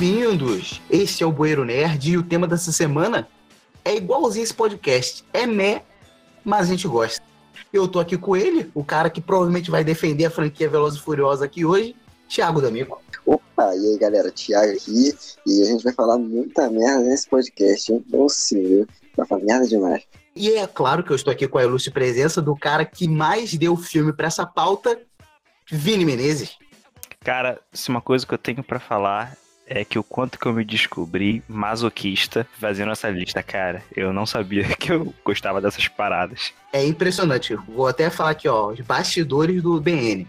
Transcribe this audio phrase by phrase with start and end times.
[0.00, 0.80] Bem-vindos!
[0.90, 3.28] Este é o Bueiro Nerd e o tema dessa semana
[3.84, 5.24] é igualzinho esse podcast.
[5.32, 5.82] É meh,
[6.44, 7.29] mas a gente gosta.
[7.72, 11.00] Eu tô aqui com ele, o cara que provavelmente vai defender a franquia Veloz e
[11.00, 11.94] Furiosa aqui hoje,
[12.28, 13.00] Thiago D'Amico.
[13.24, 15.14] Opa, e aí galera, Thiago aqui,
[15.46, 18.04] e a gente vai falar muita merda nesse podcast, hein?
[18.12, 18.84] Ou sim,
[19.16, 20.02] vai falar merda demais.
[20.34, 23.54] E é claro que eu estou aqui com a ilustre presença do cara que mais
[23.54, 25.00] deu filme para essa pauta,
[25.70, 26.56] Vini Menezes.
[27.20, 29.36] Cara, se uma coisa que eu tenho para falar
[29.70, 33.82] é que o quanto que eu me descobri masoquista fazendo essa lista, cara.
[33.96, 36.52] Eu não sabia que eu gostava dessas paradas.
[36.72, 37.54] É impressionante.
[37.54, 40.26] Vou até falar aqui, ó, os bastidores do BN.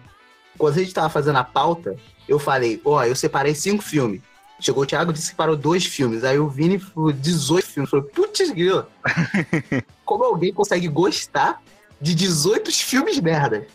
[0.58, 4.22] Quando a gente tava fazendo a pauta, eu falei, ó, eu separei cinco filmes.
[4.60, 6.24] Chegou o Thiago e disse que separou dois filmes.
[6.24, 7.90] Aí o Vini falou 18 filmes.
[7.90, 8.88] Falei, putz, grila.
[10.06, 11.64] Como alguém consegue gostar
[12.00, 13.66] de 18 filmes merda?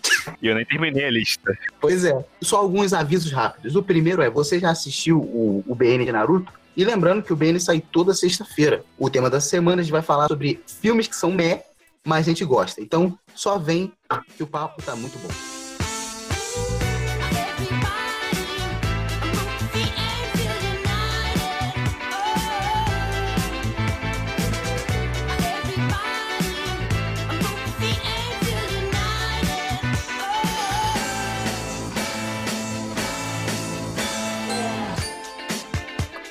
[0.40, 1.56] E eu nem terminei a lista.
[1.80, 2.24] Pois é.
[2.40, 3.76] Só alguns avisos rápidos.
[3.76, 6.52] O primeiro é, você já assistiu o, o BN de Naruto?
[6.76, 8.84] E lembrando que o BN sai toda sexta-feira.
[8.98, 11.64] O tema da semana a gente vai falar sobre filmes que são meh,
[12.04, 12.80] mas a gente gosta.
[12.80, 13.92] Então, só vem
[14.36, 15.55] que o papo tá muito bom.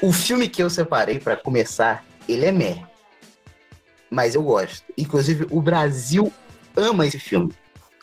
[0.06, 2.84] O filme que eu separei para começar, ele é meh.
[4.08, 4.84] Mas eu gosto.
[4.96, 6.32] Inclusive, o Brasil
[6.76, 7.52] ama esse filme.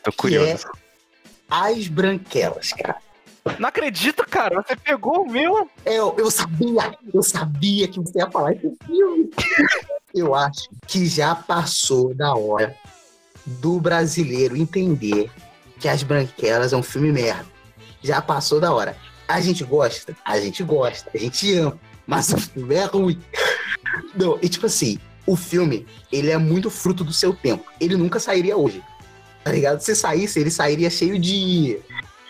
[0.03, 0.67] Tô curioso.
[0.67, 0.71] É
[1.49, 2.97] As Branquelas, cara.
[3.57, 4.61] Não acredito, cara.
[4.61, 5.71] Você pegou o meu.
[5.87, 9.31] Eu, eu sabia, eu sabia que você ia falar esse filme.
[10.13, 12.77] eu acho que já passou da hora
[13.47, 15.31] do brasileiro entender
[15.79, 17.47] que As Branquelas é um filme merda.
[18.03, 18.97] Já passou da hora.
[19.29, 20.17] A gente gosta?
[20.25, 21.09] A gente gosta.
[21.15, 21.79] A gente ama
[22.13, 23.19] mas o filme é ruim.
[24.15, 27.65] Não, e tipo assim, o filme, ele é muito fruto do seu tempo.
[27.81, 28.83] Ele nunca sairia hoje.
[29.43, 29.81] Tá ligado?
[29.81, 31.79] Se saísse, ele sairia cheio de.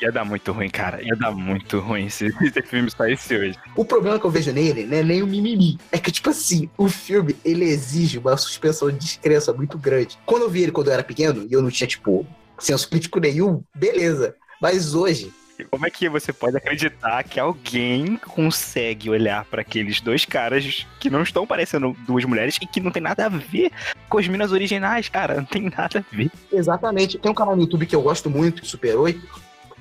[0.00, 1.02] Ia dar muito ruim, cara.
[1.02, 3.58] Ia dar muito ruim se esse filme saísse hoje.
[3.74, 5.80] O problema que eu vejo nele não é nem o mimimi.
[5.90, 10.16] É que, tipo assim, o filme, ele exige uma suspensão de descrença muito grande.
[10.24, 12.24] Quando eu vi ele quando eu era pequeno, e eu não tinha, tipo,
[12.56, 14.36] senso crítico nenhum, beleza.
[14.60, 15.32] Mas hoje,
[15.70, 21.10] como é que você pode acreditar que alguém consegue olhar para aqueles dois caras que
[21.10, 23.70] não estão parecendo duas mulheres e que não tem nada a ver
[24.08, 25.36] com as minas originais, cara?
[25.36, 26.30] Não tem nada a ver.
[26.52, 27.18] Exatamente.
[27.18, 29.20] Tem um canal no YouTube que eu gosto muito, Super 8,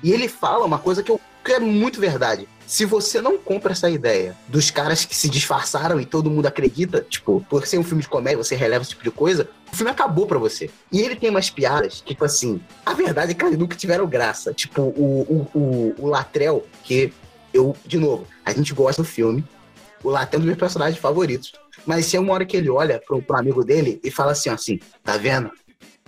[0.02, 2.48] e ele fala uma coisa que eu que é muito verdade.
[2.66, 7.04] Se você não compra essa ideia dos caras que se disfarçaram e todo mundo acredita,
[7.08, 9.90] tipo, por ser um filme de comédia, você releva esse tipo de coisa, o filme
[9.90, 10.70] acabou pra você.
[10.90, 14.54] E ele tem umas piadas, tipo assim, a verdade é que elas nunca tiveram graça.
[14.54, 17.12] Tipo, o, o, o, o Latrell, que
[17.52, 19.44] eu, de novo, a gente gosta do filme,
[20.02, 21.52] o Latrell é um dos meus personagens favoritos.
[21.84, 24.80] Mas tem uma hora que ele olha pro, pro amigo dele e fala assim, assim,
[25.02, 25.50] tá vendo?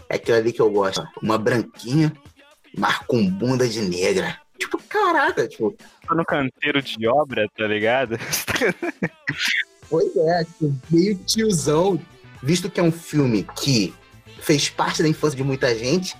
[0.08, 1.06] É aquilo ali que eu gosto.
[1.22, 2.12] Uma branquinha,
[2.76, 4.38] mas com bunda de negra.
[4.94, 5.76] Caraca, tipo.
[6.06, 8.16] Tô no canteiro de obra, tá ligado?
[9.90, 12.00] pois é, tipo, meio tiozão,
[12.40, 13.92] visto que é um filme que
[14.40, 16.16] fez parte da infância de muita gente,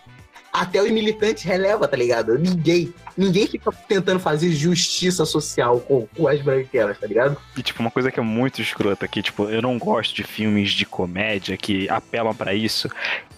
[0.54, 2.38] até os militantes releva, tá ligado?
[2.38, 7.36] Ninguém, ninguém fica tentando fazer justiça social com, com as branquelas, tá ligado?
[7.56, 10.70] E, tipo, uma coisa que é muito escrota aqui, tipo, eu não gosto de filmes
[10.70, 12.88] de comédia que apelam para isso,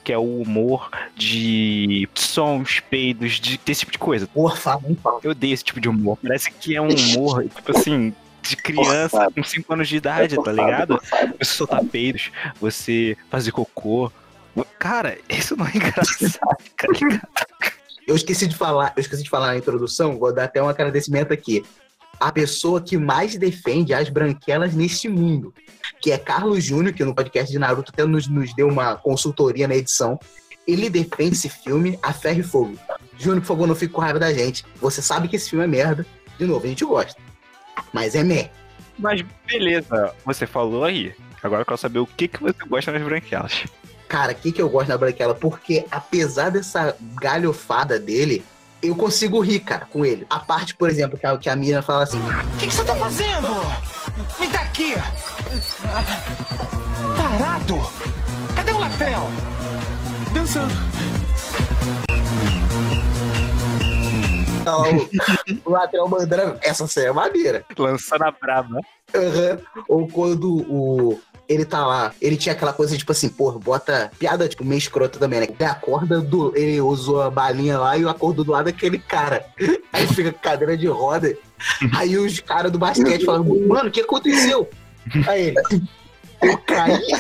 [0.05, 4.26] que é o humor de sons, peidos, de, desse tipo de coisa.
[4.26, 5.21] Porra, fala, fala.
[5.22, 6.19] Eu odeio esse tipo de humor.
[6.22, 8.12] Parece que é um humor, tipo assim,
[8.43, 11.00] de criança com 5 anos de idade, tá ligado?
[11.38, 14.12] Você soltar peidos, você fazer cocô.
[14.79, 17.29] Cara, isso não é engraçado, tá ligado?
[18.06, 21.32] Eu esqueci de falar, eu esqueci de falar na introdução, vou dar até um agradecimento
[21.32, 21.64] aqui.
[22.20, 25.53] A pessoa que mais defende as branquelas neste mundo,
[26.00, 29.67] que é Carlos Júnior, que no podcast de Naruto até nos, nos deu uma consultoria
[29.67, 30.19] na edição.
[30.67, 32.79] Ele defende esse filme a ferro e fogo.
[33.19, 34.64] Júnior, por favor, não fique com raiva da gente.
[34.76, 36.06] Você sabe que esse filme é merda.
[36.38, 37.20] De novo, a gente gosta.
[37.93, 38.50] Mas é meh.
[38.99, 41.14] Mas beleza, você falou aí.
[41.43, 43.64] Agora eu quero saber o que, que você gosta nas branquelas.
[44.08, 45.35] Cara, o que, que eu gosto na branquela?
[45.35, 48.44] Porque apesar dessa galhofada dele,
[48.82, 50.26] eu consigo rir, cara, com ele.
[50.31, 52.94] A parte, por exemplo, que a, que a fala assim: O que, que você tá
[52.94, 53.49] fazendo?
[54.38, 54.94] Me dá aqui!
[57.17, 57.81] Parado!
[58.55, 59.29] Cadê o Latrell?
[60.32, 60.75] Dançando.
[64.64, 65.09] Lá o,
[65.64, 66.59] o lateral mandando.
[66.61, 67.64] Essa cena é maneira.
[67.79, 68.81] Lançando a braba.
[69.14, 69.59] Aham.
[69.88, 71.20] Ou quando o.
[71.48, 75.19] Ele tá lá, ele tinha aquela coisa tipo assim, porra, bota piada, tipo, meio escrota
[75.19, 75.46] também, né?
[75.48, 76.52] Ele acorda do.
[76.56, 79.46] Ele usou a balinha lá e o acordou do lado daquele cara.
[79.93, 81.37] Aí fica com cadeira de roda.
[81.96, 84.69] Aí os caras do basquete falam, mano, o que aconteceu?
[85.28, 85.56] Aí ele.
[86.43, 87.00] Eu caí.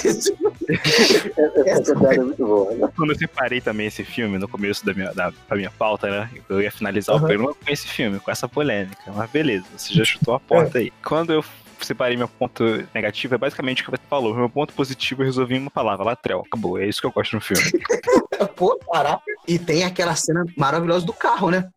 [1.66, 2.88] Essa piada é muito boa, né?
[2.96, 6.30] Quando eu separei também esse filme no começo da minha, da, da minha pauta, né?
[6.48, 7.22] Eu ia finalizar Uhum.
[7.22, 9.00] o programa com esse filme, com essa polêmica.
[9.14, 10.92] Mas beleza, você já chutou a porta aí.
[11.04, 11.44] Quando eu
[11.84, 12.64] separei meu ponto
[12.94, 14.34] negativo, é basicamente o que você falou.
[14.34, 16.42] Meu ponto positivo eu resolvi em uma palavra, latrel.
[16.46, 17.62] Acabou, é isso que eu gosto no filme.
[18.56, 19.22] Pô, caraca.
[19.46, 21.68] E tem aquela cena maravilhosa do carro, né?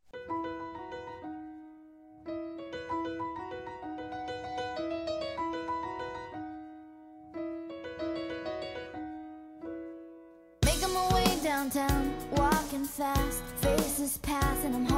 [10.64, 14.89] Making my way downtown, walking fast, faces pass and I'm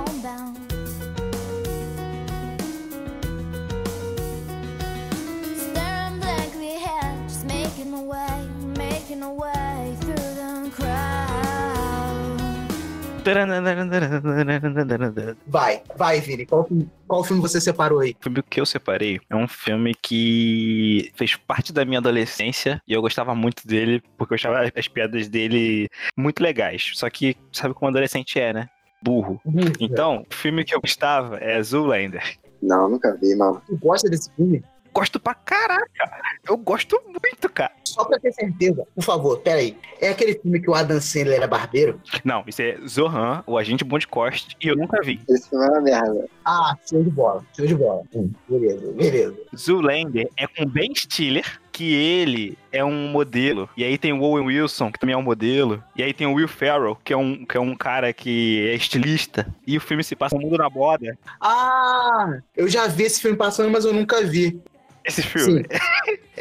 [15.48, 16.46] Vai, vai, Vini.
[16.46, 18.16] Qual, filme- qual filme você separou aí?
[18.20, 22.94] O filme que eu separei é um filme que fez parte da minha adolescência e
[22.94, 25.88] eu gostava muito dele porque eu achava as piadas dele
[26.18, 26.92] muito legais.
[26.96, 28.70] Só que sabe como adolescente é, né?
[29.04, 29.42] Burro.
[29.80, 32.38] Então, o filme que eu gostava é Zoolander.
[32.62, 33.62] Não, nunca vi, mano.
[33.66, 34.64] Tu gosta desse filme?
[34.94, 36.22] Gosto pra caraca.
[36.48, 37.72] Eu gosto muito, cara.
[37.84, 39.78] Só pra ter certeza, por favor, peraí.
[40.00, 42.00] É aquele filme que o Adam Sandler era barbeiro?
[42.24, 45.22] Não, isso é Zohan, o agente Bond Cost, e eu nunca vi.
[45.30, 46.26] Esse filme é uma merda.
[46.46, 48.02] Ah, show de bola, show de bola.
[48.16, 49.38] Hum, beleza, beleza.
[49.56, 53.70] Zoolander é com Ben Stiller, que ele é um modelo.
[53.76, 55.84] E aí tem o Owen Wilson, que também é um modelo.
[55.96, 58.76] E aí tem o Will Ferrell, que é um, que é um cara que é
[58.76, 59.48] estilista.
[59.66, 61.18] E o filme se passa no mundo na moda.
[61.40, 64.62] Ah, eu já vi esse filme passando, mas eu nunca vi.
[65.06, 65.66] Esse filme.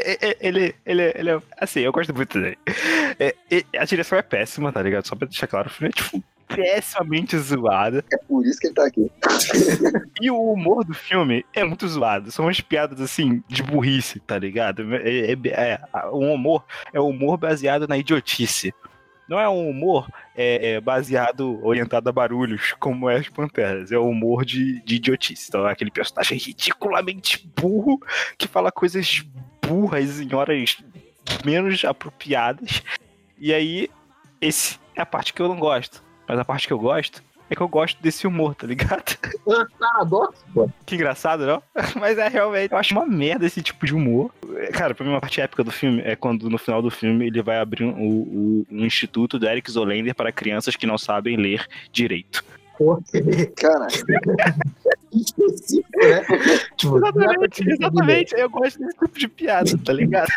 [0.02, 1.38] É- é- ele, ele, ele é.
[1.58, 2.56] Assim, eu gosto muito dele.
[3.18, 5.06] É, é- a direção é péssima, tá ligado?
[5.06, 8.02] Só pra deixar claro, o filme é, tipo, pessimamente zoado.
[8.10, 9.10] É por isso que ele tá aqui.
[10.22, 12.30] E o humor do filme é muito zoado.
[12.30, 14.94] São umas piadas, assim, de burrice, tá ligado?
[14.94, 15.80] É, é- é-
[16.12, 16.64] o humor
[16.94, 18.72] é um humor baseado na idiotice.
[19.30, 23.92] Não é um humor é, é, baseado, orientado a barulhos, como é as Panteras.
[23.92, 25.46] É um humor de, de idiotice.
[25.48, 28.00] Então é aquele personagem ridiculamente burro
[28.36, 29.24] que fala coisas
[29.64, 30.78] burras em horas
[31.44, 32.82] menos apropriadas.
[33.38, 33.88] E aí,
[34.40, 36.02] esse é a parte que eu não gosto.
[36.26, 39.18] Mas a parte que eu gosto é que eu gosto desse humor, tá ligado?
[39.78, 40.70] Paradoxo, pô.
[40.86, 41.62] Que engraçado, não?
[42.00, 42.70] Mas é realmente.
[42.70, 44.30] Eu acho uma merda esse tipo de humor.
[44.72, 47.42] Cara, pra mim, uma parte épica do filme é quando no final do filme ele
[47.42, 51.66] vai abrir um, o, um instituto do Eric Zolander para crianças que não sabem ler
[51.92, 52.44] direito.
[52.78, 53.02] Pô,
[53.56, 53.88] Cara,
[55.12, 56.24] específico, né?
[56.76, 58.34] tipo, Exatamente, exatamente.
[58.36, 60.28] Eu gosto desse tipo de piada, tá ligado?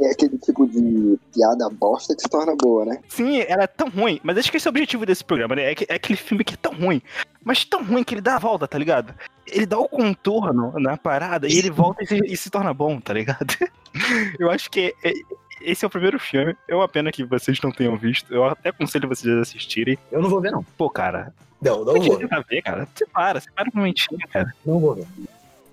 [0.00, 2.98] é aquele tipo de piada bosta que se torna boa, né?
[3.08, 5.72] Sim, ela é tão ruim, mas acho que esse é o objetivo desse programa, né?
[5.72, 7.00] É, que- é aquele filme que é tão ruim,
[7.44, 9.14] mas tão ruim que ele dá a volta, tá ligado?
[9.46, 13.00] Ele dá o contorno na parada e ele volta e se, e se torna bom,
[13.00, 13.54] tá ligado?
[14.38, 15.12] Eu acho que é-
[15.60, 16.56] esse é o primeiro filme.
[16.68, 18.32] É uma pena que vocês não tenham visto.
[18.34, 19.98] Eu até aconselho vocês a assistirem.
[20.10, 20.62] Eu não vou ver, não.
[20.76, 22.18] Pô, cara, Não, não vou.
[22.30, 22.88] a ver, cara.
[22.94, 24.52] Você para, você para um momentinho, cara.
[24.64, 25.06] Não vou ver.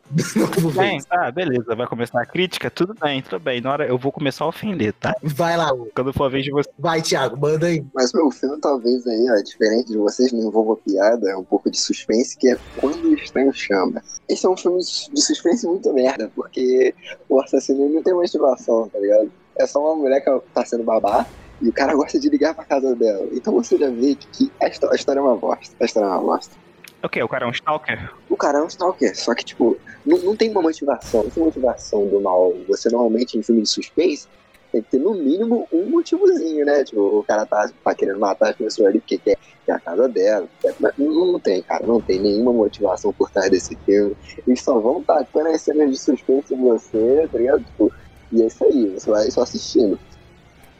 [0.37, 0.79] Não vou ver.
[0.79, 1.75] Bem, tá, beleza.
[1.75, 2.71] Vai começar a crítica?
[2.71, 3.59] Tudo bem, tudo bem.
[3.59, 5.13] Na hora eu vou começar a ofender, tá?
[5.21, 6.69] Vai lá, Quando for a vez de você.
[6.79, 7.83] vai, Thiago, manda aí.
[7.93, 11.69] Mas meu, filme talvez aí, ó, diferente de vocês, não envolva piada, é um pouco
[11.69, 14.01] de suspense, que é Quando o Estranho Chama.
[14.29, 16.95] Esse é um filme de suspense muito merda, porque
[17.27, 19.29] o assassino não tem motivação, tá ligado?
[19.59, 21.25] É só uma mulher que tá sendo babá
[21.61, 23.27] e o cara gosta de ligar pra casa dela.
[23.31, 25.75] Então você já vê que, que a, histó- a história é uma bosta.
[25.81, 26.55] A história é uma bosta.
[27.03, 27.21] O quê?
[27.21, 28.11] O cara é um stalker?
[28.29, 31.23] O cara é um stalker, só que, tipo, não, não tem uma motivação.
[31.23, 32.53] Não tem motivação do mal.
[32.67, 34.27] Você normalmente em filme de suspense
[34.71, 36.83] tem que ter no mínimo um motivozinho, né?
[36.83, 40.09] Tipo, o cara tá, tá querendo matar as pessoas ali porque quer, quer a casa
[40.09, 40.47] dela.
[40.79, 41.85] Mas não, não tem, cara.
[41.85, 44.15] Não tem nenhuma motivação por trás desse filme.
[44.45, 47.63] Eles só vão tacando as cenas de suspense em você, tá ligado?
[47.63, 47.93] Tipo,
[48.31, 49.99] e é isso aí, você vai só assistindo.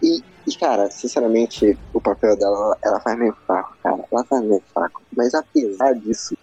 [0.02, 4.04] E, e, cara, sinceramente, o papel dela, ela, faz meio fraco, cara.
[4.12, 5.02] Ela faz meio fraco.
[5.16, 6.38] Mas apesar disso,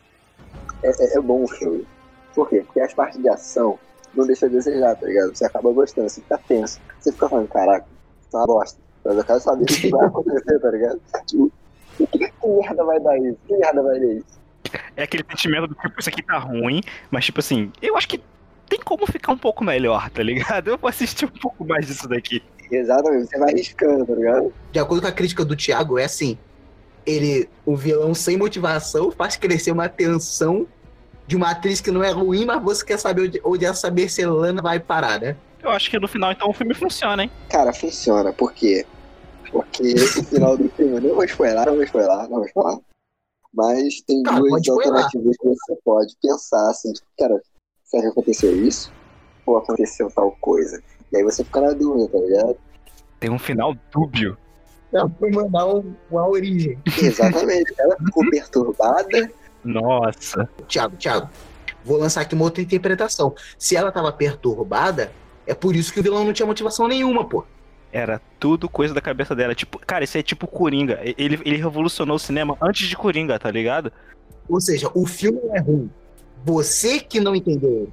[0.83, 1.87] é, é, é bom o filme.
[2.35, 2.63] Por quê?
[2.67, 3.79] Porque as partes de ação
[4.15, 5.35] não deixam a desejar, tá ligado?
[5.35, 6.81] Você acaba gostando, você fica tenso.
[7.01, 7.87] Você fica falando, caraca,
[8.33, 8.79] é uma bosta.
[9.05, 11.01] Mas eu quero saber o que vai acontecer, tá ligado?
[11.27, 11.53] Tipo,
[12.11, 13.39] que merda vai dar isso?
[13.47, 14.45] Que merda vai dar isso?
[14.97, 16.81] É aquele sentimento do tipo, isso aqui tá ruim,
[17.11, 18.21] mas tipo assim, eu acho que
[18.77, 20.69] tem como ficar um pouco melhor, tá ligado?
[20.69, 22.43] Eu vou assistir um pouco mais disso daqui.
[22.71, 24.53] Exatamente, você vai arriscando, tá ligado?
[24.73, 26.37] De acordo com a crítica do Thiago, é assim.
[27.07, 30.67] ele, o vilão sem motivação, faz crescer uma tensão
[31.27, 34.61] de uma atriz que não é ruim, mas você quer saber onde, onde essa Mercelana
[34.61, 35.37] vai parar, né?
[35.63, 37.31] Eu acho que no final, então, o filme funciona, hein?
[37.49, 38.85] Cara, funciona, por quê?
[39.51, 42.81] Porque esse final do filme, eu não vou spoiler, não vou spoiler, não vou spoiler.
[43.55, 47.41] Mas tem Cara, duas alternativas que você pode pensar, assim, tipo, cara,
[47.95, 48.93] será que aconteceu isso?
[49.47, 50.83] Ou aconteceu tal coisa?
[51.13, 52.57] E aí você fica na dúvida, tá ligado?
[53.21, 54.37] Tem um final dúbio.
[54.93, 56.79] Ela foi mandar um, uma origem.
[57.01, 57.73] Exatamente.
[57.79, 59.31] Ela ficou perturbada.
[59.65, 60.49] Nossa.
[60.67, 61.29] Tiago, Tiago,
[61.85, 63.35] vou lançar aqui uma outra interpretação.
[63.59, 65.11] Se ela tava perturbada,
[65.47, 67.45] é por isso que o vilão não tinha motivação nenhuma, pô.
[67.91, 69.55] Era tudo coisa da cabeça dela.
[69.55, 71.01] Tipo, cara, isso é tipo Coringa.
[71.03, 73.91] Ele, ele revolucionou o cinema antes de Coringa, tá ligado?
[74.49, 75.91] Ou seja, o filme não é ruim.
[76.45, 77.89] Você que não entendeu.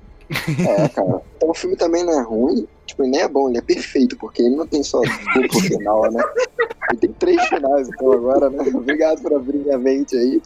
[0.60, 1.22] É, cara.
[1.36, 4.16] Então o filme também não é ruim, tipo, ele nem é bom, ele é perfeito,
[4.18, 5.02] porque ele não tem só
[5.36, 6.24] duplo final, né?
[6.90, 8.64] Ele tem três finais, então agora, né?
[8.74, 10.42] Obrigado por abrir minha mente aí.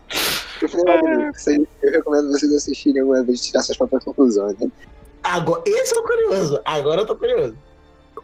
[0.64, 1.38] O filme é magnífico.
[1.38, 4.72] Isso aí Eu recomendo vocês assistirem alguma vez e tirar suas próprias conclusões, né?
[5.24, 6.62] Agora, esse eu tô curioso.
[6.66, 7.56] Agora eu tô curioso.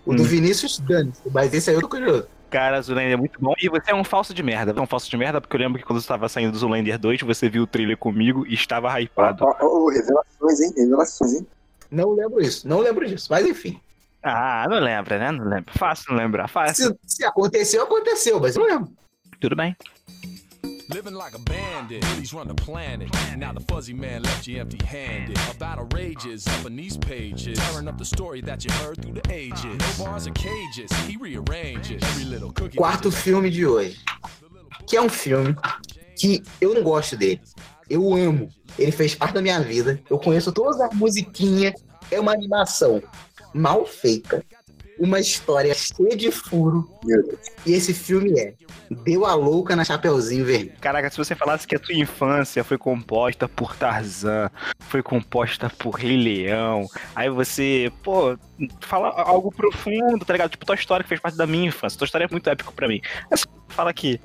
[0.06, 0.26] O do Hum.
[0.26, 2.26] Vinícius dane mas esse aí eu tô curioso.
[2.52, 3.54] Cara, Zulander é muito bom.
[3.62, 4.74] E você é um falso de merda.
[4.74, 6.58] Você é um falso de merda porque eu lembro que quando você estava saindo do
[6.58, 9.46] Zulander 2, você viu o trailer comigo e estava hypado.
[9.46, 10.74] Ó, ó, ó, revelações, hein?
[10.76, 11.48] Revelações, hein?
[11.90, 13.28] Não lembro isso, não lembro disso.
[13.32, 13.80] Mas enfim.
[14.22, 15.32] Ah, não lembra, né?
[15.32, 15.74] Não lembra.
[15.78, 16.50] Fácil não lembrar.
[16.50, 16.90] Fácil.
[17.06, 18.92] Se, se aconteceu, aconteceu, mas eu não lembro.
[19.40, 19.76] Tudo bem.
[20.94, 23.08] Living like a bandit, he's run the planet.
[23.38, 25.38] Now the fuzzy man left you empty handed.
[25.50, 29.14] A battle rages up in these pages, tearing up the story that you heard through
[29.14, 29.64] the ages.
[29.64, 32.78] No bars or cages, he rearranges every little cookie.
[32.78, 33.98] Quarto filme de hoje.
[34.86, 35.56] Que é um filme
[36.18, 37.40] que eu não gosto dele.
[37.90, 38.50] Eu amo.
[38.78, 40.02] Ele fez parte da minha vida.
[40.10, 41.74] Eu conheço todas as musiquinhas.
[42.12, 43.02] É uma animação
[43.54, 44.44] mal feita.
[45.02, 46.88] Uma história cheia de furo.
[47.66, 48.54] E esse filme é
[49.04, 50.74] Deu a Louca na Chapeuzinho Vermelho.
[50.80, 55.96] Caraca, se você falasse que a tua infância foi composta por Tarzan, foi composta por
[55.96, 58.38] Rei Leão, aí você, pô,
[58.82, 60.52] fala algo profundo, tá ligado?
[60.52, 61.98] Tipo, tua história que fez parte da minha infância.
[61.98, 63.02] Tua história é muito épica pra mim.
[63.32, 64.22] Aí você fala que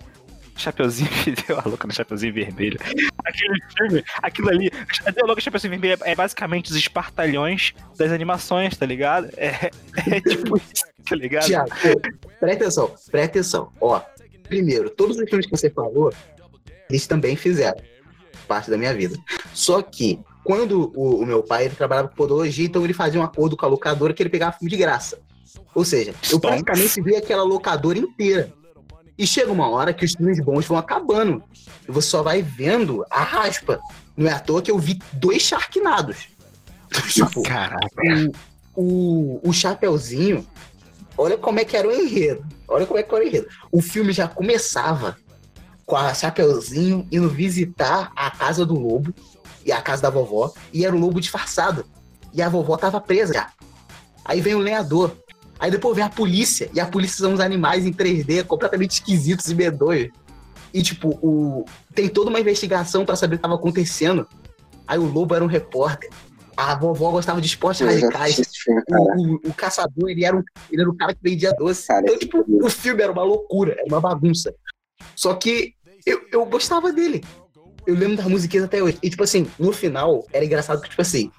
[0.56, 1.10] Chapeuzinho
[1.46, 2.78] deu a louca no Chapeuzinho Vermelho.
[3.24, 8.10] Aquele filme, aquilo ali, deu a louca no Chapeuzinho Vermelho é basicamente os espartalhões das
[8.12, 9.28] animações, tá ligado?
[9.36, 9.70] É,
[10.08, 11.46] é tipo isso, tá ligado?
[11.46, 11.70] Tiago,
[12.40, 13.72] presta atenção, presta atenção.
[13.80, 14.00] Ó,
[14.44, 16.12] primeiro, todos os filmes que você falou,
[16.88, 17.80] eles também fizeram
[18.46, 19.18] parte da minha vida.
[19.52, 23.24] Só que, quando o, o meu pai ele trabalhava com podologia, então ele fazia um
[23.24, 25.18] acordo com a locadora que ele pegava filme de graça.
[25.74, 28.52] Ou seja, eu praticamente vi aquela locadora inteira.
[29.18, 31.42] E chega uma hora que os filmes bons vão acabando.
[31.88, 33.80] E você só vai vendo a raspa.
[34.16, 36.28] Não é à toa que eu vi dois charquinados.
[37.08, 37.88] tipo, Caraca.
[38.74, 40.46] o, o, o Chapeuzinho,
[41.16, 42.44] olha como é que era o enredo.
[42.68, 43.48] Olha como é que era o enredo.
[43.70, 45.16] O filme já começava
[45.86, 49.14] com a Chapeuzinho indo visitar a casa do lobo
[49.64, 51.84] e a casa da vovó, e era o lobo disfarçado.
[52.32, 53.52] E a vovó tava presa já.
[54.24, 55.16] Aí vem o lenhador.
[55.58, 59.46] Aí depois vem a polícia, e a polícia são uns animais em 3D completamente esquisitos
[59.50, 60.10] e medonhos.
[60.74, 61.64] E, tipo, o...
[61.94, 64.26] tem toda uma investigação pra saber o que tava acontecendo.
[64.86, 66.10] Aí o lobo era um repórter.
[66.56, 68.36] A vovó gostava de esportes Eu radicais.
[68.36, 68.82] filme.
[68.90, 71.86] O, o- o caçador, ele era, um, ele era o cara que vendia doce.
[71.86, 74.54] Cara, então, tipo, filme- o filme era uma loucura, era uma bagunça.
[75.14, 77.22] Só que eu, eu gostava dele.
[77.86, 78.98] Eu lembro das musiquinhas até hoje.
[79.02, 81.30] E, tipo assim, no final, era engraçado que, tipo assim,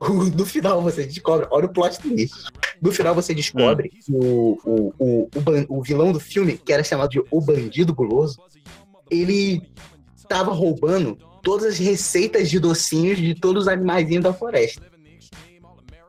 [0.36, 2.34] no final você descobre, olha o plot twist.
[2.80, 6.72] No final você descobre que o, o, o, o, ban- o vilão do filme, que
[6.72, 8.38] era chamado de O Bandido Guloso,
[9.10, 9.62] ele
[10.28, 14.82] tava roubando todas as receitas de docinhos de todos os animaizinhos da floresta.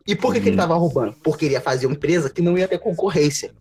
[0.07, 1.15] E por que, que ele tava roubando?
[1.21, 3.53] Porque ele ia fazer uma empresa que não ia ter concorrência.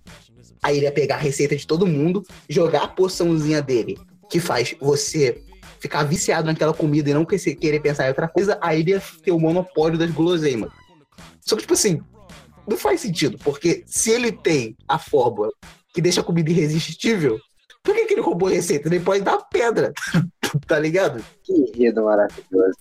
[0.63, 3.99] Aí ele ia pegar a receita de todo mundo, jogar a poçãozinha dele,
[4.31, 5.43] que faz você
[5.87, 9.03] ficar viciado naquela comida e não que- querer pensar em outra coisa, aí ele ia
[9.23, 10.71] ter o monopólio das guloseimas.
[11.41, 12.01] Só que, tipo assim,
[12.67, 15.51] não faz sentido, porque se ele tem a fórmula
[15.95, 17.39] que deixa a comida irresistível,
[17.83, 18.89] por que, que ele roubou a receita?
[18.89, 19.93] Ele pode dar pedra,
[20.67, 21.25] tá ligado?
[21.45, 22.75] Que enredo maravilhoso.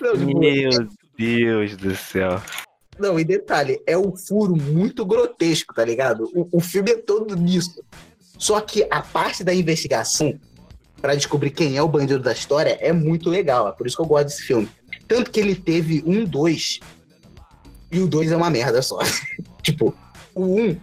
[0.00, 2.40] Não, tipo, Meu Deus do céu.
[2.98, 6.30] Não, e detalhe, é um furo muito grotesco, tá ligado?
[6.34, 7.82] O, o filme é todo nisso.
[8.38, 10.38] Só que a parte da investigação
[11.02, 13.68] pra descobrir quem é o bandido da história é muito legal.
[13.68, 14.68] É por isso que eu gosto desse filme.
[15.06, 16.80] Tanto que ele teve um dois
[17.90, 18.98] e o dois é uma merda só.
[19.62, 19.94] tipo,
[20.34, 20.78] o um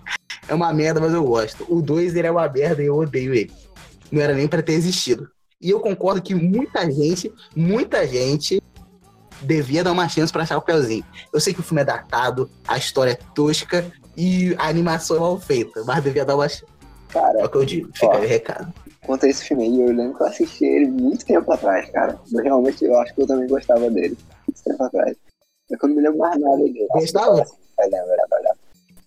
[0.47, 1.65] é uma merda, mas eu gosto.
[1.69, 3.51] O dois ele é uma merda e eu odeio ele.
[4.11, 5.29] Não era nem pra ter existido.
[5.61, 8.61] E eu concordo que muita gente, muita gente
[9.41, 11.05] devia dar uma chance o Chapeuzinho.
[11.31, 15.19] Eu sei que o filme é datado, a história é tosca e a animação é
[15.19, 16.65] mal feita, mas devia dar uma chance.
[17.15, 17.89] Cara, É o que eu digo.
[17.93, 18.11] Fica Ó.
[18.17, 18.73] aí o recado.
[19.05, 22.19] quanto a esse filme aí, eu lembro que eu assisti ele muito tempo atrás, cara.
[22.31, 24.17] Mas realmente eu acho que eu também gostava dele.
[24.47, 25.15] Muito tempo atrás.
[25.71, 26.85] É que eu não me lembro mais nada dele.
[26.91, 27.35] Gostava?
[27.35, 28.55] Lembrar, vai lembrar.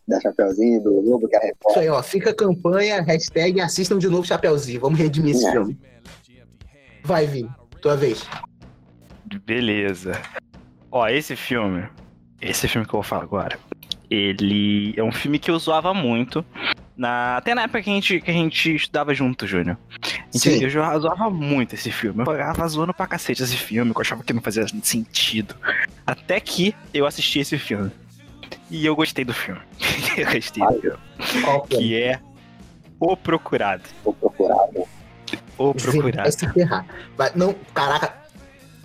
[0.09, 1.83] Da Chapeuzinho, do Lobo, que é a Isso repórter.
[1.83, 2.03] aí, ó.
[2.03, 4.81] Fica a campanha, hashtag assistam de novo Chapeuzinho.
[4.81, 5.53] Vamos redimir esse É.
[5.53, 5.79] filme.
[7.05, 7.47] Vai, Vi.
[7.83, 8.27] Tua vez.
[9.45, 10.13] Beleza.
[10.91, 11.87] Ó, esse filme,
[12.41, 13.59] esse filme que eu vou falar agora,
[14.11, 16.45] ele é um filme que eu zoava muito.
[16.99, 19.79] Na, até na época que a gente, que a gente estudava junto, Júnior.
[20.35, 20.65] Gente-.
[20.65, 22.23] Eu zoava muito esse filme.
[22.23, 25.55] Eu ficava zoando pra cacete esse filme, eu achava que não fazia sentido.
[26.05, 27.93] Até que eu assisti esse filme.
[28.69, 29.61] E eu gostei do filme.
[30.19, 30.99] eu gostei do filme.
[31.45, 31.79] Qual que é?
[31.79, 32.21] Que é
[32.99, 33.85] O Procurado.
[34.03, 34.67] Vou procurar.
[34.73, 34.85] né?
[35.57, 36.33] O Vai Procurado.
[36.33, 36.85] se ferrar.
[37.17, 38.13] Vai, não, caraca.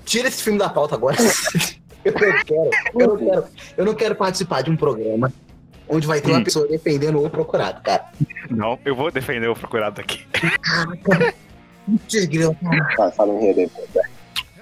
[0.06, 1.18] Tira esse filme da pauta agora.
[2.06, 2.70] eu não quero.
[2.94, 3.46] Eu não quero,
[3.78, 5.34] eu não quero participar de um programa
[5.94, 6.44] onde vai ter uma Hum.
[6.44, 8.06] pessoa defendendo o procurado, cara.
[8.50, 10.26] Não, eu vou defender o Procurado aqui.
[13.16, 13.70] Fala, um aí.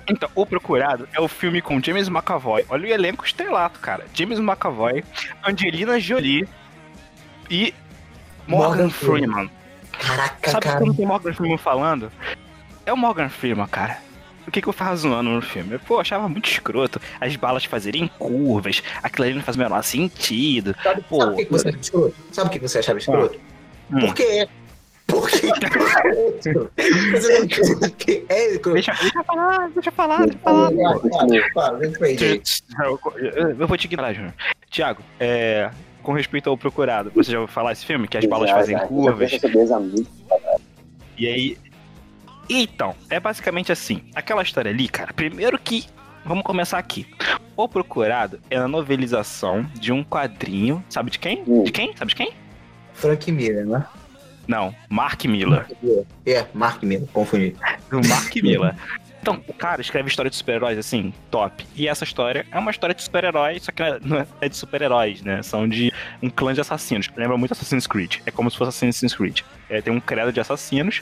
[0.10, 2.66] Então, O Procurado é o filme com James McAvoy.
[2.70, 4.06] Olha o elenco estrelato, cara.
[4.14, 5.04] James McAvoy,
[5.48, 6.48] Angelina Jolie
[7.50, 7.74] e
[8.48, 9.52] Morgan, Morgan Freeman.
[9.92, 10.78] Caraca, Sabe cara.
[10.80, 12.12] quando tem Morgan Freeman falando?
[12.86, 14.00] É o Morgan Freeman, cara.
[14.48, 15.78] O que, que eu ficava zoando no filme?
[15.80, 19.82] Pô, eu achava muito escroto as balas fazerem curvas, aquilo ali não faz o menor
[19.84, 20.76] sentido.
[20.84, 21.22] Sabe, Pô.
[21.22, 22.16] sabe o que, que você achava escroto?
[22.32, 23.40] Sabe o que você achava escroto?
[24.00, 24.48] Porque
[27.98, 28.74] que é escroto.
[28.74, 30.72] Deixa, deixa eu falar, deixa eu falar, deixa eu falar.
[33.60, 34.34] Eu, vou te ignorar, Júnior.
[34.70, 35.70] Tiago, é,
[36.02, 38.08] com respeito ao Procurado, você já ouviu falar esse filme?
[38.08, 39.32] Que as balas fazem curvas.
[41.18, 41.58] E aí.
[42.54, 44.02] Então, é basicamente assim.
[44.14, 45.14] Aquela história ali, cara.
[45.14, 45.86] Primeiro que.
[46.26, 47.08] Vamos começar aqui.
[47.56, 50.84] O Procurado é a novelização de um quadrinho.
[50.90, 51.44] Sabe de quem?
[51.48, 51.64] Hum.
[51.64, 51.96] De quem?
[51.96, 52.34] Sabe de quem?
[52.94, 53.86] Frank Miller, né?
[54.48, 55.66] Não, Mark Miller.
[56.26, 57.56] É, Mark Miller, confundi.
[57.90, 58.76] Do Mark Miller.
[59.22, 61.66] Então, o cara escreve história de super-heróis assim, top.
[61.76, 65.22] E essa história é uma história de super-heróis, só que não é- é de super-heróis,
[65.22, 65.42] né?
[65.44, 67.08] São de um clã de assassinos.
[67.16, 68.18] Lembra muito Assassin's Creed.
[68.26, 69.42] É como se fosse Assassin's Creed.
[69.70, 71.02] É, tem um credo de assassinos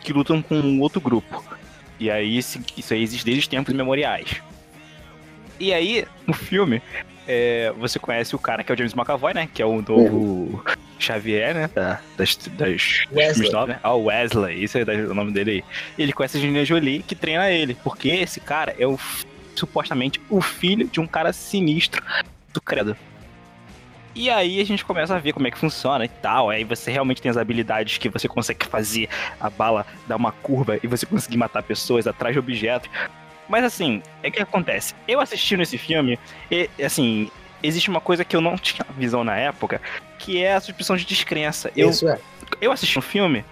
[0.00, 1.44] que lutam com um outro grupo.
[1.98, 2.58] E aí, isso
[2.90, 4.40] aí existe desde os tempos imemoriais.
[5.58, 6.80] E aí, no filme,
[7.28, 9.48] é, você conhece o cara que é o James McAvoy, né?
[9.52, 10.64] Que é o novo
[10.98, 11.70] Xavier, né?
[11.74, 13.52] da- das, das Wesley.
[13.52, 13.80] novos, né?
[13.82, 15.64] Ah, o Wesley, isso é o nome dele aí.
[15.98, 17.74] E ele conhece a Angelina Jolie, que treina ele.
[17.84, 18.98] Porque esse cara é o
[19.54, 22.02] supostamente o filho de um cara sinistro
[22.54, 22.96] do credo.
[24.14, 26.50] E aí a gente começa a ver como é que funciona e tal.
[26.50, 29.08] Aí você realmente tem as habilidades que você consegue fazer
[29.40, 32.90] a bala dar uma curva e você conseguir matar pessoas atrás de objetos.
[33.48, 34.94] Mas assim, é o que acontece.
[35.06, 36.18] Eu assistindo esse filme,
[36.50, 37.30] e, assim,
[37.62, 39.80] existe uma coisa que eu não tinha visão na época,
[40.18, 41.70] que é a suspensão de descrença.
[41.76, 42.18] Eu, Isso é.
[42.60, 43.44] eu assisti um filme.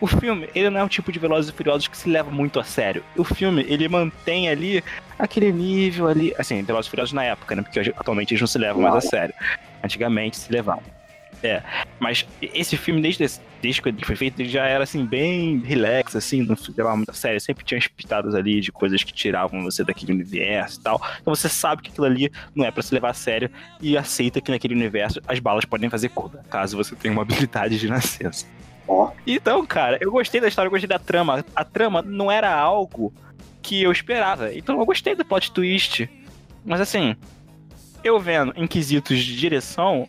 [0.00, 2.60] O filme, ele não é o tipo de Velozes e Furiosos que se leva muito
[2.60, 3.02] a sério.
[3.16, 4.84] O filme, ele mantém ali
[5.18, 6.32] aquele nível ali.
[6.38, 7.62] Assim, Velozes e Furiosos na época, né?
[7.62, 9.34] Porque hoje, atualmente eles não se levam mais a sério.
[9.82, 10.98] Antigamente se levavam.
[11.42, 11.62] É.
[12.00, 13.24] Mas esse filme, desde,
[13.62, 16.96] desde que ele foi feito, ele já era assim, bem relax, assim, não se levava
[16.96, 17.40] muito a sério.
[17.40, 21.00] Sempre tinha as pitadas ali de coisas que tiravam você daquele universo e tal.
[21.20, 24.40] Então você sabe que aquilo ali não é pra se levar a sério e aceita
[24.40, 28.46] que naquele universo as balas podem fazer curva, caso você tenha uma habilidade de nascença.
[29.26, 31.44] Então, cara, eu gostei da história, eu gostei da trama.
[31.54, 33.12] A trama não era algo
[33.60, 34.54] que eu esperava.
[34.54, 36.08] Então eu gostei do plot twist.
[36.64, 37.14] Mas assim,
[38.04, 40.08] eu vendo em quesitos de direção,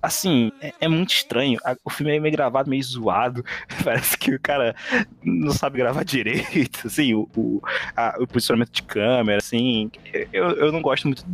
[0.00, 1.58] assim, é, é muito estranho.
[1.84, 3.44] O filme é meio gravado, meio zoado.
[3.84, 4.74] Parece que o cara
[5.22, 7.60] não sabe gravar direito, assim, o, o,
[7.96, 9.90] a- o posicionamento de câmera, assim.
[10.32, 11.24] Eu, eu não gosto muito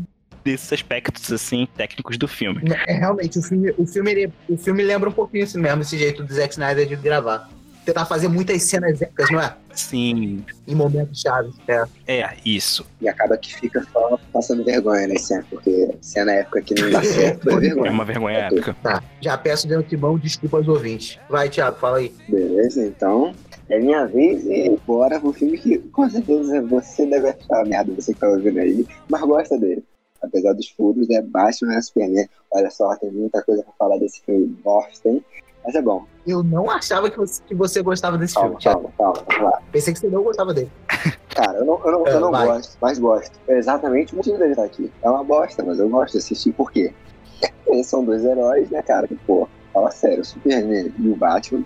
[0.45, 2.63] desses aspectos, assim, técnicos do filme.
[2.89, 6.25] É realmente, o filme, o filme, o filme lembra um pouquinho assim mesmo, esse jeito
[6.25, 7.49] do Zack Snyder de gravar.
[7.85, 9.57] Tentar fazer muitas cenas épicas, não é?
[9.75, 11.53] Sim, Em momentos chaves.
[11.67, 11.85] É.
[12.07, 12.87] é isso.
[13.01, 15.45] E acaba que fica só passando vergonha, né, cena?
[15.51, 17.91] Porque se na época que não dá certo, é É vergonha.
[17.91, 18.77] uma vergonha épica.
[18.83, 19.03] Tá.
[19.21, 21.19] Já peço de antemão desculpa aos ouvintes.
[21.29, 22.15] Vai, Thiago, fala aí.
[22.29, 23.35] Beleza, então
[23.69, 28.13] é minha vez e bora pro filme que com certeza você deve achar merda, você
[28.15, 29.83] que tá ouvindo aí, mas gosta dele.
[30.23, 32.29] Apesar dos furos, é Batman vs Superman.
[32.53, 35.25] Olha só, tem muita coisa pra falar desse filme bosta, hein?
[35.65, 36.05] Mas é bom.
[36.27, 39.63] Eu não achava que você, que você gostava desse Calma, filme, calma, calma, lá.
[39.71, 40.71] Pensei que você não gostava dele.
[41.35, 43.39] Cara, eu não, eu não, É, eu não gosto, mas gosto.
[43.49, 44.93] É exatamente o motivo dele estar aqui.
[45.03, 46.93] É uma bosta, mas eu gosto de assistir por quê?
[47.67, 49.09] Eles são dois heróis, né, cara?
[49.09, 51.65] Que, pô, fala sério, o Superman e o Batman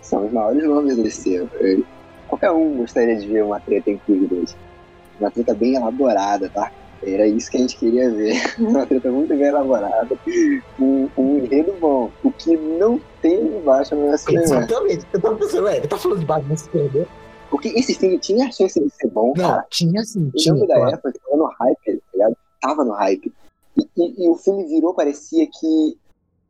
[0.00, 1.48] são os maiores nomes desse eu-
[2.28, 4.56] Qualquer um gostaria de ver uma treta entre os dois.
[5.20, 6.70] Uma treta bem elaborada, tá?
[7.04, 8.34] Era isso que a gente queria ver.
[8.58, 10.16] Uma treta muito bem elaborada.
[10.80, 12.10] Um, um enredo bom.
[12.22, 14.44] O que não tem embaixo no Superman.
[14.44, 15.06] Exatamente.
[15.12, 17.06] Eu tava pensando, ué, ele tá falando de Batman Superman?
[17.50, 19.66] Porque esse filme tinha a chance de ser bom, Não, cara.
[19.70, 20.54] tinha sim, Eu tinha.
[20.54, 20.94] lembro da claro.
[20.94, 22.36] época tava no hype, tá ligado?
[22.60, 23.32] Tava no hype.
[23.76, 25.98] E, e- e o filme virou, parecia que.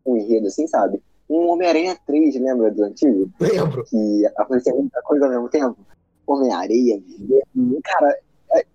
[0.04, 1.00] Um enredo assim, sabe?
[1.30, 3.30] Um Homem-Aranha 3, lembra do antigo?
[3.40, 3.84] Lembro.
[3.84, 5.76] Que acontecia muita coisa ao mesmo tempo.
[6.26, 7.00] Homem-Areia.
[7.84, 8.16] Cara,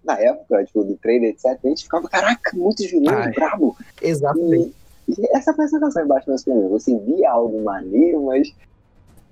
[0.04, 3.32] na época, tipo, do trailer, etc., a gente ficava, caraca, muitos vilões, Ai.
[3.32, 3.78] brabo.
[4.02, 4.74] Exatamente.
[5.08, 6.68] E, e essa foi a sensação embaixo do filme.
[6.70, 8.54] Você via algo maneiro, mas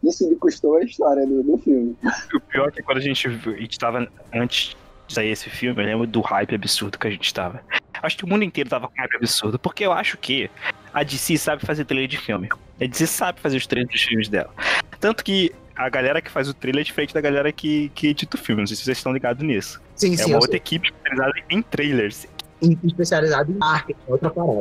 [0.03, 1.95] isso lhe custou a história do, do filme.
[2.35, 4.75] O pior é que quando a gente, viu- a gente tava antes
[5.07, 7.61] de sair esse filme, eu lembro do hype absurdo que a gente tava.
[8.01, 10.49] Acho que o mundo inteiro tava com hype absurdo, porque eu acho que
[10.93, 12.49] a DC sabe fazer trailer de filme.
[12.79, 14.53] A DC sabe fazer os trailers dos filmes dela.
[14.99, 18.37] Tanto que a galera que faz o trailer é diferente da galera que, que edita
[18.37, 18.61] o filme.
[18.61, 19.81] Não sei se vocês estão ligados nisso.
[19.95, 20.23] Sim, É sim.
[20.25, 20.57] uma eu outra sei.
[20.57, 22.27] equipe especializada em trailers.
[22.61, 24.59] E especializado em marketing, outra parada.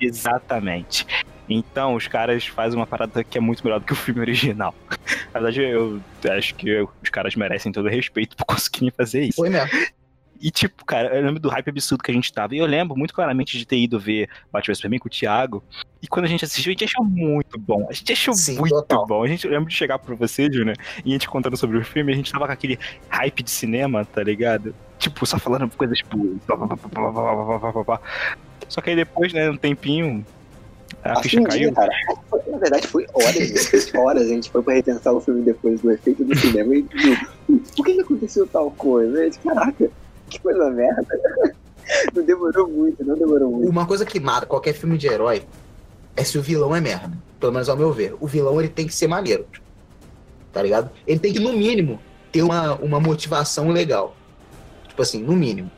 [0.00, 1.06] Exatamente.
[1.48, 4.74] Então, os caras fazem uma parada que é muito melhor do que o filme original.
[5.32, 6.00] Na verdade, eu
[6.30, 9.36] acho que os caras merecem todo o respeito por conseguirem fazer isso.
[9.36, 9.68] Foi mesmo.
[10.44, 12.54] E, tipo, cara, eu lembro do hype absurdo que a gente tava.
[12.54, 15.64] E eu lembro muito claramente de ter ido ver Batman Superman com o Thiago.
[16.02, 17.86] E quando a gente assistiu, a gente achou muito bom.
[17.88, 19.06] A gente achou Sim, muito total.
[19.06, 19.24] bom.
[19.24, 22.12] A gente lembra de chegar pra você, Júnior, e a gente contando sobre o filme,
[22.12, 22.78] a gente tava com aquele
[23.08, 24.74] hype de cinema, tá ligado?
[24.98, 26.38] Tipo, só falando coisas tipo.
[28.68, 30.26] Só que aí depois, né, um tempinho,
[31.02, 31.72] a assim ficha caiu?
[31.72, 34.22] Na verdade, foi horas, horas.
[34.24, 36.82] A gente foi pra repensar o filme depois do efeito do cinema e.
[37.74, 39.30] Por que, aconteceu tal coisa?
[39.42, 39.90] Caraca,
[40.28, 41.06] que coisa merda.
[42.14, 43.68] Não demorou muito, não demorou muito.
[43.68, 45.44] Uma coisa que mata qualquer filme de herói
[46.16, 47.16] é se o vilão é merda.
[47.38, 48.16] Pelo menos ao meu ver.
[48.20, 49.46] O vilão ele tem que ser maneiro.
[50.50, 50.90] Tá ligado?
[51.06, 52.00] Ele tem que, no mínimo,
[52.32, 54.16] ter uma, uma motivação legal.
[54.88, 55.70] Tipo assim, no mínimo.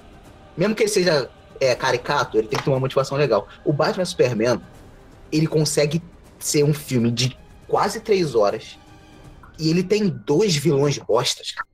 [0.56, 1.28] Mesmo que ele seja
[1.60, 3.48] é, caricato, ele tem que ter uma motivação legal.
[3.64, 4.60] O Batman Superman,
[5.32, 6.02] ele consegue
[6.38, 8.78] ser um filme de quase três horas.
[9.58, 11.65] E ele tem dois vilões bostas, cara.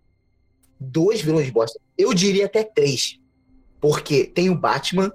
[0.83, 1.81] Dois vilões bostas.
[1.97, 3.19] Eu diria até três.
[3.81, 5.13] Porque tem o Batman,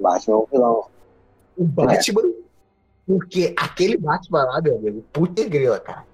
[0.00, 0.84] Batman é um vilão.
[1.56, 2.22] o Batman,
[3.06, 6.04] porque aquele Batman lá, meu amigo, puta grila, cara.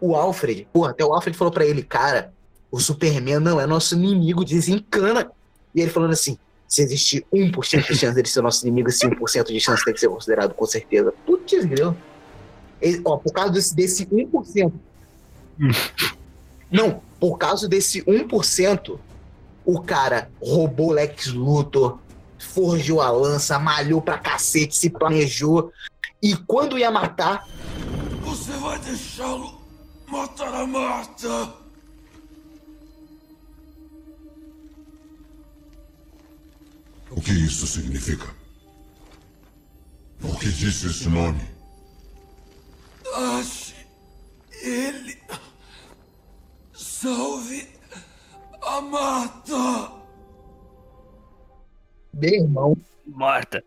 [0.00, 2.32] O Alfred, porra, até o Alfred falou pra ele, cara,
[2.70, 5.30] o Superman não é nosso inimigo, desencana.
[5.74, 9.46] E ele falando assim, se existir 1% de chance dele ser nosso inimigo, esse 1%
[9.46, 11.12] de chance tem que ser considerado com certeza.
[11.26, 11.96] Putz grila.
[12.80, 14.72] Ele, ó, por causa desse, desse 1%.
[16.70, 18.98] não, por causa desse 1%,
[19.64, 21.98] o cara roubou Lex Luthor,
[22.38, 25.72] forjou a lança, malhou pra cacete, se planejou.
[26.22, 27.46] E quando ia matar,
[28.22, 29.58] Você vai deixá-lo
[30.06, 31.54] matar a Marta?
[37.10, 38.26] O que isso significa?
[40.20, 41.40] Por que disse esse nome?
[43.14, 43.74] Ache
[44.62, 45.18] ele.
[47.00, 47.64] Salve
[48.60, 49.54] a Marta.
[52.12, 52.76] meu irmão.
[53.06, 53.62] Morta.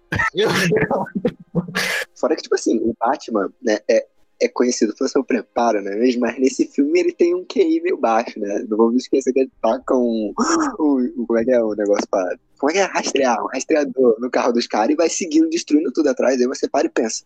[2.13, 4.05] Fora que, tipo assim, o Batman, né, é,
[4.41, 6.19] é conhecido pelo seu preparo, né mesmo?
[6.19, 8.65] Mas nesse filme ele tem um QI meio baixo, né?
[8.67, 10.33] Não vamos esquecer que ele toca um,
[10.77, 12.37] um- Como é que é o negócio para.
[12.59, 13.41] Como é que é rastrear?
[13.41, 16.37] Um rastreador no carro dos caras e vai seguindo, destruindo tudo atrás.
[16.37, 17.23] Aí você para e pensa.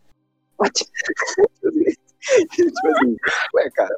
[0.59, 0.85] What?
[2.51, 3.15] tipo assim,
[3.55, 3.97] ué, cara,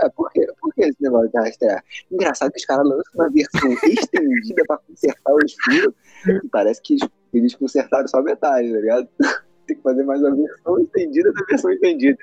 [0.00, 1.84] é, por, que, por que esse negócio de rastrear?
[2.10, 5.94] Engraçado que os caras lançam uma versão estendida pra consertar os furos.
[6.26, 9.08] E parece que eles, eles consertaram só metade, tá ligado?
[9.66, 12.18] Tem que fazer mais uma versão estendida da versão estendida.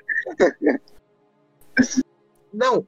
[2.52, 2.86] Não.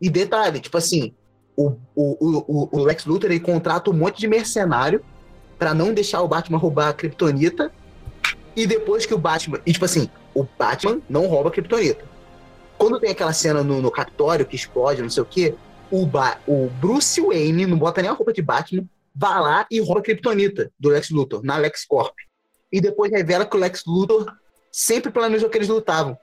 [0.00, 1.14] E detalhe, tipo assim,
[1.56, 5.02] o, o, o, o Lex Luthor ele contrata um monte de mercenário
[5.58, 7.72] pra não deixar o Batman roubar a Kryptonita.
[8.54, 9.60] E depois que o Batman.
[9.64, 12.04] E tipo assim, o Batman não rouba a Kryptonita.
[12.82, 15.54] Quando tem aquela cena no, no que explode, não sei o quê,
[15.88, 19.78] o, ba o Bruce Wayne não bota nem a roupa de Batman, vai lá e
[19.78, 22.12] rouba a Kryptonita do Lex Luthor, na LexCorp.
[22.72, 24.26] E depois revela que o Lex Luthor
[24.72, 26.18] sempre planejou que eles lutavam.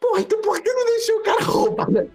[0.00, 2.06] Porra, então por que não deixou o cara roubar, né?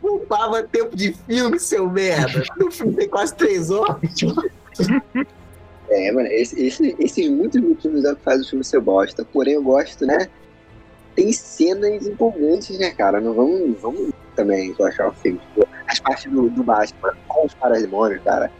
[0.00, 2.42] Poupava tempo de filme, seu merda.
[2.60, 3.98] O filme tem quase três horas.
[5.88, 9.24] É, mano, esse, esse- esses muitos motivos é o que faz o filme ser bosta.
[9.24, 10.28] Porém, eu gosto, né?
[11.14, 13.20] Tem cenas empolgantes, né, cara?
[13.20, 15.38] Não vamos, vamos também achar o filme.
[15.38, 18.50] Tipo, as partes do, do Batman com os parademônios, cara,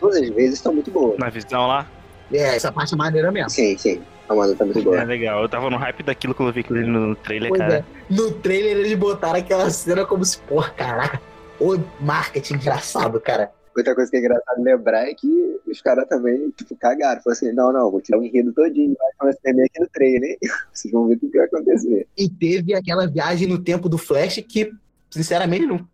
[0.00, 1.18] todas as vezes estão muito boas.
[1.18, 1.86] Na visão lá.
[2.32, 3.50] É, essa parte é maneira mesmo.
[3.50, 4.02] Sim, sim.
[4.28, 5.00] A Amanda tá muito boa.
[5.00, 5.42] É legal.
[5.42, 7.74] Eu tava no hype daquilo quando eu vi aquilo ali no trailer, Pois cara.
[7.76, 7.84] é.
[8.14, 11.20] No trailer eles botaram aquela cena como se, porra, caraca.
[11.58, 13.50] O marketing engraçado, cara.
[13.78, 17.22] Outra coisa que é engraçado lembrar é que os caras também, tipo, cagaram.
[17.22, 20.38] Falaram assim, não, não, vou tirar o enredo todinho, vai Superman aqui no trailer, hein?
[20.74, 22.08] Vocês vão ver o que vai acontecer.
[22.16, 24.72] E teve aquela viagem no tempo do Flash que,
[25.08, 25.86] sinceramente, não.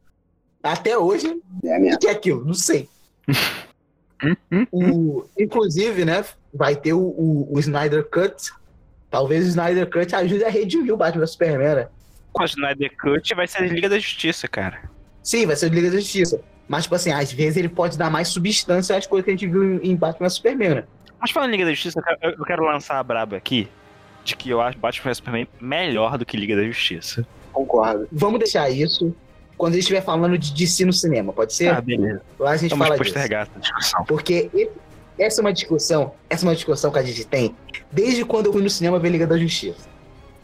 [0.63, 2.43] Até hoje, É o que é aquilo?
[2.43, 2.89] Não sei.
[4.73, 8.51] o, inclusive, né, vai ter o, o, o Snyder Cut.
[9.11, 11.89] Talvez o Snyder Cut ajude a redimir o Batman Superman, né?
[12.33, 14.91] Com a Snyder Cut vai ser a Liga da Justiça, cara.
[15.23, 16.41] Sim, vai ser o Liga da Justiça.
[16.69, 19.47] Mas, tipo assim, às vezes ele pode dar mais substância às coisas que a gente
[19.47, 20.85] viu em, Batman vs Superman, né?
[21.21, 23.69] Mas falando em Liga da Justiça, eu quero, eu quero lançar a braba aqui
[24.25, 27.27] de que eu acho Batman vs Superman melhor do que Liga da Justiça.
[27.53, 28.09] Concordo.
[28.11, 29.15] Vamos deixar isso
[29.57, 31.69] quando a gente estiver falando de DC no cinema, pode ser?
[31.69, 32.23] Ah, beleza.
[32.39, 33.13] Lá a gente Vamos fala disso.
[33.13, 34.05] postergar essa discussão.
[34.05, 34.71] Porque esse-
[35.19, 37.55] essa é uma discussão, essa é uma discussão que a gente tem
[37.93, 39.89] desde quando eu fui no cinema ver Liga da Justiça.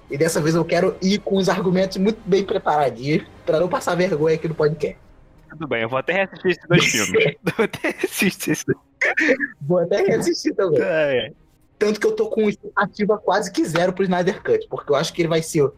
[0.09, 3.95] E dessa vez eu quero ir com os argumentos muito bem preparadinhos pra não passar
[3.97, 4.97] vergonha aqui no podcast.
[5.51, 7.37] Tudo bem, eu vou até reassistir esses dois filmes.
[7.57, 8.79] Vou até assistir esses dois.
[9.61, 10.81] Vou até reassistir também.
[10.81, 11.33] É, é.
[11.79, 15.13] Tanto que eu tô com expectativa quase que zero pro Snyder Cut, porque eu acho
[15.13, 15.71] que ele vai ser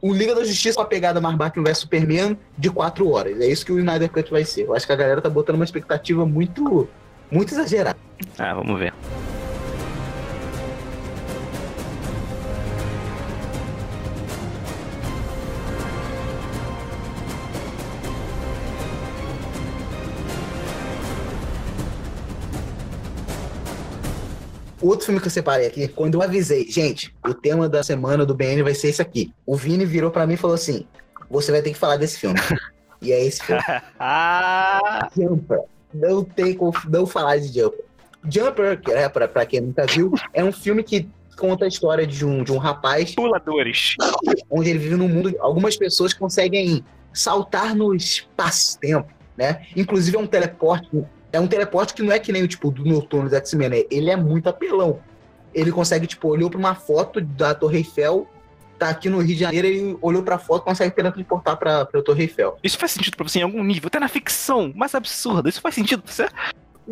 [0.00, 3.40] o Liga da Justiça com a pegada mais Batman vs Superman de quatro horas.
[3.40, 4.66] É isso que o Snyder Cut vai ser.
[4.66, 6.86] Eu acho que a galera tá botando uma expectativa muito,
[7.30, 7.98] muito exagerada.
[8.38, 8.92] Ah, vamos ver.
[24.84, 28.34] Outro filme que eu separei aqui, quando eu avisei, gente, o tema da semana do
[28.34, 29.32] BN vai ser esse aqui.
[29.46, 30.86] O Vini virou pra mim e falou assim:
[31.30, 32.38] você vai ter que falar desse filme.
[33.00, 33.62] e é esse filme.
[33.98, 35.08] ah!
[35.16, 35.60] Jumper.
[35.94, 37.82] Não tem como não falar de Jumper.
[38.28, 42.06] Jumper, que é, pra, pra quem nunca viu, é um filme que conta a história
[42.06, 43.96] de um, de um rapaz Puladores.
[44.50, 45.34] onde ele vive num mundo.
[45.40, 49.62] Algumas pessoas conseguem saltar no espaço-tempo, né?
[49.74, 50.90] Inclusive é um teleporte.
[51.34, 53.82] É um teleporte que não é que nem o tipo do Noturno do X-Men, né?
[53.90, 55.00] Ele é muito apelão.
[55.52, 58.28] Ele consegue, tipo, olhou pra uma foto da Torre Eiffel,
[58.78, 62.02] tá aqui no Rio de Janeiro, ele olhou pra foto e consegue teletransportar pra, pra
[62.02, 62.56] Torre Eiffel.
[62.62, 65.48] Isso faz sentido pra você em algum nível, até na ficção mais absurda.
[65.48, 66.28] Isso faz sentido pra você?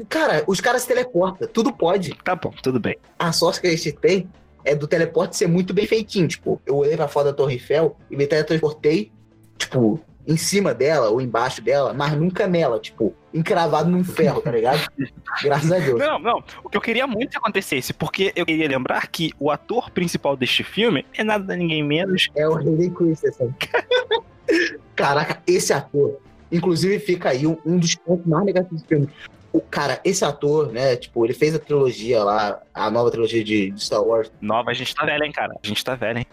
[0.09, 2.13] Cara, os caras teleportam, tudo pode.
[2.25, 2.97] Tá bom, tudo bem.
[3.17, 4.29] A sorte que a gente tem
[4.65, 6.27] é do teleporte ser muito bem feitinho.
[6.27, 9.13] Tipo, eu olhei pra foto da Torre Eiffel e me teletransportei,
[9.57, 14.51] tipo, em cima dela ou embaixo dela, mas nunca nela, tipo, encravado num ferro, tá
[14.51, 14.87] ligado?
[15.43, 15.99] Graças a Deus.
[15.99, 16.45] Não, não.
[16.63, 20.37] O que eu queria muito que acontecesse, porque eu queria lembrar que o ator principal
[20.37, 22.29] deste filme é nada ninguém menos.
[22.37, 23.55] É o Hayden Christensen.
[24.95, 26.19] Caraca, esse ator,
[26.51, 29.09] inclusive fica aí um, um dos pontos mais negativos do filme.
[29.53, 33.71] O cara, esse ator, né, tipo, ele fez a trilogia lá, a nova trilogia de,
[33.71, 34.31] de Star Wars.
[34.41, 35.55] Nova, a gente tá velho, hein, cara?
[35.63, 36.27] A gente tá velho, hein?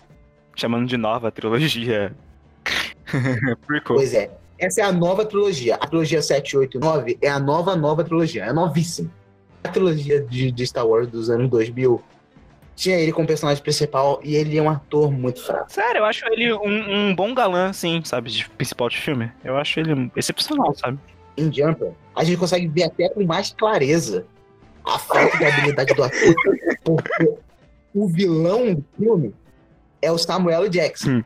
[0.55, 2.13] Chamando de nova trilogia.
[3.67, 3.95] Prequel.
[3.95, 4.29] Pois é.
[4.57, 5.75] Essa é a nova trilogia.
[5.75, 8.43] A trilogia 7, 8 e 9 é a nova, nova trilogia.
[8.43, 9.09] É novíssima.
[9.63, 12.01] A trilogia de, de Star Wars dos anos 2000
[12.75, 15.71] tinha ele como personagem principal e ele é um ator muito fraco.
[15.71, 18.31] Sério, eu acho ele um, um bom galã, sim, sabe?
[18.31, 19.29] De principal de filme.
[19.43, 20.97] Eu acho ele excepcional, sabe?
[21.35, 24.25] Em Jumper, a gente consegue ver até com mais clareza
[24.85, 26.35] a falta de habilidade do ator.
[26.83, 27.29] Porque
[27.93, 29.35] o vilão do filme
[30.01, 31.23] é o Samuel Jackson, Hum.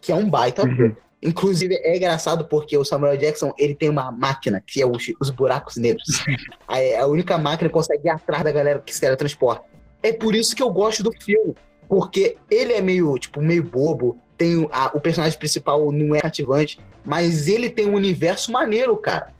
[0.00, 0.96] Que é um baita ator.
[1.20, 5.30] Inclusive, é engraçado porque o Samuel Jackson, ele tem uma máquina, que é os, os
[5.30, 6.04] buracos negros.
[6.68, 9.64] a, a única máquina que consegue ir atrás da galera que se teletransporta.
[10.00, 11.54] É por isso que eu gosto do filme.
[11.88, 14.16] Porque ele é meio, tipo, meio bobo.
[14.36, 16.78] Tem o- a- o personagem principal não é cativante.
[17.04, 19.32] Mas ele tem um universo maneiro, cara.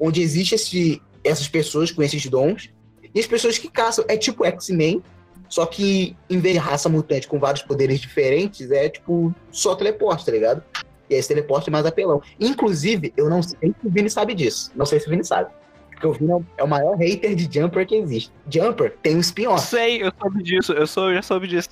[0.00, 2.70] Onde existe esse, essas pessoas com esses dons.
[3.14, 4.04] E as pessoas que caçam.
[4.08, 5.02] É tipo X-Men.
[5.48, 10.24] Só que em vez de raça mutante com vários poderes diferentes, é tipo só teleporte,
[10.26, 10.62] tá ligado?
[11.08, 12.20] E esse teleporte é mais apelão.
[12.40, 14.72] Inclusive, eu não sei se o Vini sabe disso.
[14.74, 15.50] Não sei se o Vini sabe.
[15.92, 18.32] Porque o Vini é o- é o maior hater de Jumper que existe.
[18.50, 19.64] Jumper tem um spin-off.
[19.66, 21.68] Sei, eu soube disso, eu, sou, eu já soube disso.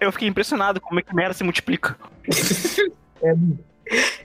[0.00, 1.96] Eu fiquei impressionado como é que merda se multiplica.
[3.22, 3.34] é,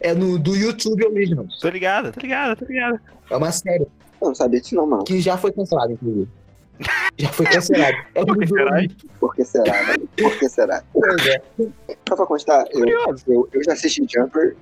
[0.01, 1.59] é no, do YouTube Originals.
[1.59, 2.99] Tô ligado, tô ligado, tô ligado.
[3.29, 3.83] É uma série
[4.21, 5.03] Eu não sabia disso não, mano.
[5.03, 6.27] que já foi cancelada, inclusive.
[7.17, 7.97] Já foi cancelada.
[8.13, 8.81] É Por que será?
[9.19, 9.95] Por que será, né?
[10.17, 10.83] Por que será?
[10.93, 11.41] Pois é.
[12.07, 12.85] Só pra constar, eu,
[13.27, 14.55] eu, eu já assisti Jumper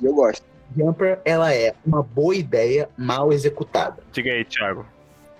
[0.00, 0.44] e eu gosto.
[0.76, 4.02] Jumper, ela é uma boa ideia mal executada.
[4.12, 4.86] Diga aí, Thiago.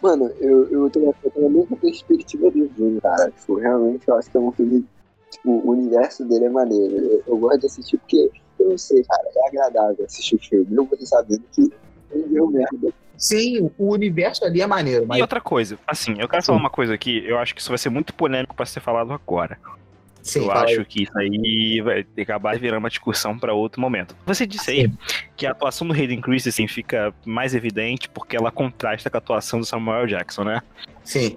[0.03, 3.31] Mano, eu, eu, tenho, eu tenho a mesma perspectiva do filme, cara.
[3.31, 4.85] Tipo, realmente eu acho que é um filme.
[5.31, 6.97] Tipo, o universo dele é maneiro.
[6.97, 10.67] Eu, eu gosto de assistir porque, eu não sei, cara, é agradável assistir o filme.
[10.71, 11.73] Eu vou sabendo que
[12.12, 12.93] ele deu merda.
[13.16, 16.70] Sim, o universo ali é maneiro, mas E outra coisa, assim, eu quero falar uma
[16.70, 19.59] coisa aqui, eu acho que isso vai ser muito polêmico pra ser falado agora.
[20.22, 20.85] Sim, eu acho aí.
[20.87, 24.16] que isso aí vai acabar virando uma discussão pra outro momento.
[24.24, 24.90] Você disse aí
[25.37, 29.61] que a atuação do Hayden Christensen fica mais evidente porque ela contrasta com a atuação
[29.61, 30.62] do Samuel Jackson, né?
[31.05, 31.37] Sim.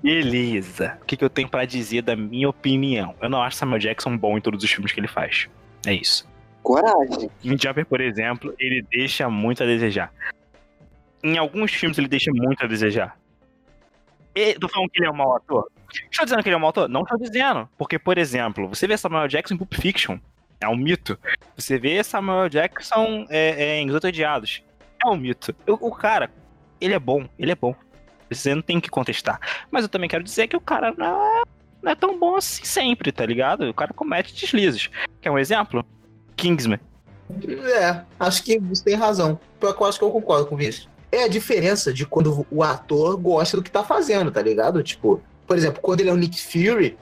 [0.00, 0.96] Beleza.
[1.02, 3.16] O que, que eu tenho pra dizer da minha opinião?
[3.20, 5.48] Eu não acho Samuel Jackson bom em todos os filmes que ele faz.
[5.84, 6.28] É isso.
[6.62, 7.30] Coragem.
[7.44, 10.12] Em Jumper, por exemplo, ele deixa muito a desejar.
[11.22, 13.18] Em alguns filmes ele deixa muito a desejar.
[14.34, 15.68] E, tô falando que ele é um mau ator?
[16.10, 16.88] Estou dizendo que ele é um mau ator?
[16.88, 17.68] Não estou dizendo.
[17.76, 20.18] Porque, por exemplo, você vê Samuel Jackson em Pulp Fiction.
[20.60, 21.18] É um mito.
[21.56, 24.62] Você vê Samuel Jackson é, é, em Os Odiados.
[25.04, 25.54] É um mito.
[25.66, 26.30] O, cara,
[26.80, 27.26] ele é bom.
[27.38, 27.74] Ele é bom.
[28.30, 29.40] Você não tem que contestar.
[29.70, 31.42] Mas eu também quero dizer que o cara não é,
[31.82, 33.68] não é tão bom assim sempre, tá ligado?
[33.68, 34.90] O cara comete deslizes.
[35.20, 35.84] Quer um exemplo?
[36.36, 36.78] Kingsman.
[37.80, 39.40] É, acho que você tem razão.
[39.60, 40.89] Eu acho que eu concordo com isso.
[41.12, 44.82] É a diferença de quando o ator gosta do que tá fazendo, tá ligado?
[44.82, 46.96] Tipo, por exemplo, quando ele é o Nick Fury,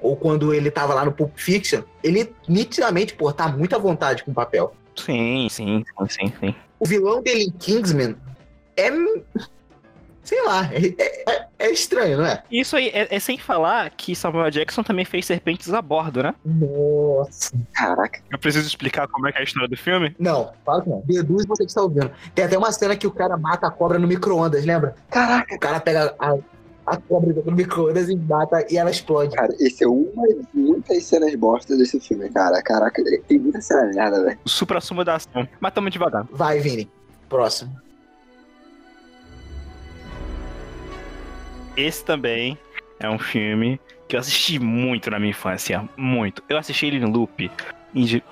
[0.00, 4.22] ou quando ele tava lá no Pulp Fiction, ele nitidamente, pô, tá muito à vontade
[4.22, 4.74] com o papel.
[4.94, 6.54] Sim, sim, sim, sim.
[6.78, 8.14] O vilão dele em Kingsman
[8.76, 8.90] é.
[10.22, 10.94] Sei lá, é,
[11.32, 12.42] é- é estranho, não é?
[12.50, 16.34] Isso aí é, é sem falar que Samuel Jackson também fez Serpentes a Bordo, né?
[16.44, 17.52] Nossa.
[17.72, 18.20] Caraca.
[18.30, 20.14] Eu preciso explicar como é que é a história do filme?
[20.18, 21.02] Não, fala que não.
[21.06, 22.10] Deduz você que está ouvindo.
[22.34, 24.94] Tem até uma cena que o cara mata a cobra no micro-ondas, lembra?
[25.10, 26.34] Caraca, O cara pega a,
[26.86, 29.34] a cobra no micro-ondas e mata e ela explode.
[29.34, 32.62] cara, esse é uma de muitas cenas bosta desse filme, cara.
[32.62, 34.38] Caraca, tem muita cena merda, velho.
[34.44, 35.48] O supra-sumo da ação.
[35.60, 36.26] Mas tamo devagar.
[36.30, 36.90] Vai, Vini.
[37.28, 37.83] Próximo.
[41.76, 42.56] Esse também
[43.00, 45.88] é um filme que eu assisti muito na minha infância.
[45.96, 46.42] Muito.
[46.48, 47.50] Eu assisti ele no loop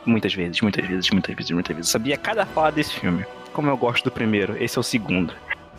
[0.05, 1.91] muitas vezes, muitas vezes, muitas vezes, muitas vezes.
[1.91, 3.25] Eu sabia cada fala desse filme.
[3.53, 5.35] Como eu gosto do primeiro, esse é o segundo.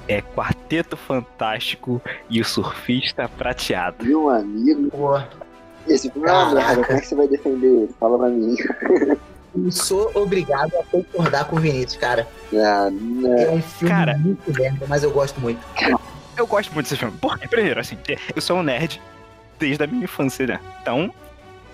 [0.08, 4.06] É Quarteto Fantástico e o Surfista Prateado.
[4.06, 5.20] Meu amigo, Pô,
[5.88, 6.84] esse filme é uma merda.
[6.84, 7.96] Como é que você vai defender ele?
[8.00, 8.56] Fala pra mim.
[9.56, 12.28] eu sou obrigado a concordar com o Vinícius, cara.
[12.54, 13.38] Ah, não.
[13.38, 14.18] É um filme Cara.
[14.18, 15.62] muito merda, mas eu gosto muito.
[16.36, 17.18] Eu gosto muito desse filme.
[17.20, 17.98] Porque, primeiro, assim,
[18.36, 19.02] eu sou um nerd
[19.60, 20.60] desde a minha infância, né?
[20.82, 21.14] Então,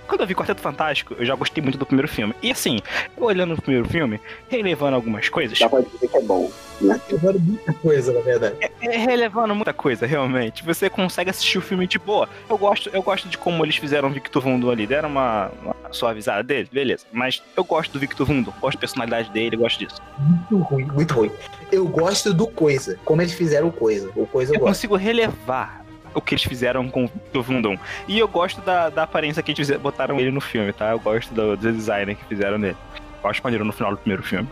[0.09, 2.33] quando eu vi Quarteto Fantástico, eu já gostei muito do primeiro filme.
[2.41, 2.79] E assim,
[3.15, 4.19] eu olhando o primeiro filme,
[4.49, 6.51] relevando algumas coisas, Dá pra dizer que é bom.
[6.81, 8.55] Eu adoro muita coisa, na verdade.
[8.81, 10.63] é relevando muita coisa, realmente.
[10.63, 12.27] Você consegue assistir o filme de boa.
[12.49, 14.87] Eu gosto, eu gosto de como eles fizeram o Victor Vundo ali.
[14.87, 17.05] Deram uma, uma suavizada dele, beleza.
[17.11, 20.01] Mas eu gosto do Victor Vundo, gosto da personalidade dele, gosto disso.
[20.17, 21.31] Muito ruim, muito ruim.
[21.71, 24.09] Eu gosto do Coisa, como eles fizeram o Coisa.
[24.15, 24.69] O Coisa eu Eu gosto.
[24.71, 27.77] consigo relevar o que eles fizeram com o Vundum.
[28.07, 30.91] E eu gosto da, da aparência que eles botaram ele no filme, tá?
[30.91, 32.77] Eu gosto do, do design que fizeram nele.
[33.23, 34.47] Eu acho maneiro no final do primeiro filme.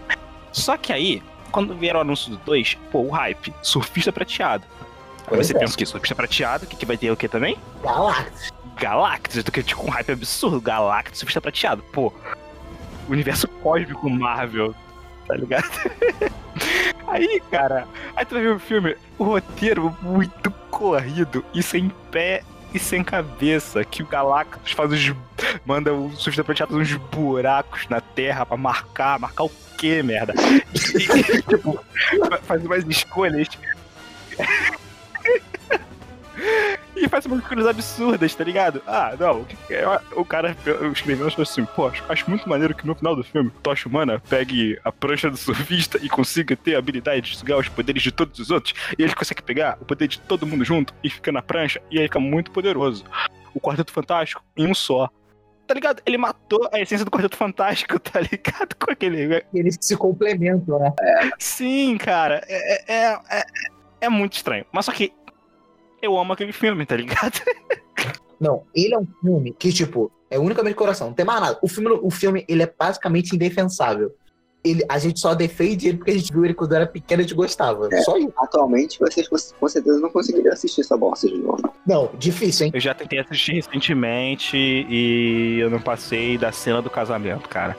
[0.52, 4.66] Só que aí, quando vieram o anúncio do 2, pô, o hype, surfista prateado.
[5.30, 5.60] Aí você é.
[5.60, 5.86] pensa o quê?
[5.86, 7.58] Surfista prateado, o que, que vai ter o quê também?
[7.84, 8.52] Galactus.
[8.76, 10.62] Galactus, eu tô tipo um hype absurdo.
[10.62, 11.84] Galactus, surfista prateado.
[11.92, 12.14] Pô,
[13.10, 14.74] universo cósmico Marvel,
[15.28, 15.70] tá ligado?
[17.08, 22.44] aí, cara, aí tu vai ver o filme, o roteiro muito corrido e sem pé
[22.74, 25.14] e sem cabeça, que o Galactus faz os.
[25.66, 30.34] manda o surfista prateado uns buracos na terra pra marcar, marcar o quê, merda?
[30.94, 31.80] E, tipo,
[32.30, 33.48] fa- faz umas escolhas.
[37.00, 38.82] E faz umas coisas absurdas, tá ligado?
[38.88, 39.42] Ah, não.
[39.42, 40.58] o é- cara
[40.92, 44.80] escreveu assim, pô, acho, acho muito maneiro que no final do filme, Tocha Humana pegue
[44.84, 48.40] a prancha do surfista e consiga ter a habilidade de sugar os poderes de todos
[48.40, 48.74] os outros.
[48.98, 52.00] E ele consegue pegar o poder de todo mundo junto e fica na prancha, e
[52.00, 53.06] aí fica muito poderoso.
[53.54, 55.10] O Quarteto Fantástico em um só.
[55.68, 56.02] Tá ligado?
[56.06, 58.76] Ele matou a essência do Quarteto Fantástico, tá ligado?
[58.80, 59.44] Com aquele.
[59.54, 60.94] Eles se complementam, né?
[61.38, 62.42] Sim, cara.
[62.48, 63.46] É, é, é,
[64.02, 64.66] é muito estranho.
[64.72, 65.12] Mas só que
[66.02, 67.42] eu amo aquele filme, tá ligado?
[68.40, 71.60] Não, ele é um filme que, tipo, é unicamente coração, não tem mais nada.
[71.62, 74.14] O filme, o filme ele é basicamente indefensável.
[74.64, 77.24] Ele, a gente só defende ele porque a gente viu ele quando era pequeno e
[77.24, 77.88] a gente gostava.
[77.92, 78.02] É.
[78.02, 78.34] Só isso.
[78.38, 81.74] Atualmente, vocês com certeza não conseguiriam assistir essa bosta de novo.
[81.86, 82.72] Não, difícil, hein?
[82.76, 87.78] Eu já tentei assistir recentemente e eu não passei da cena do casamento, cara.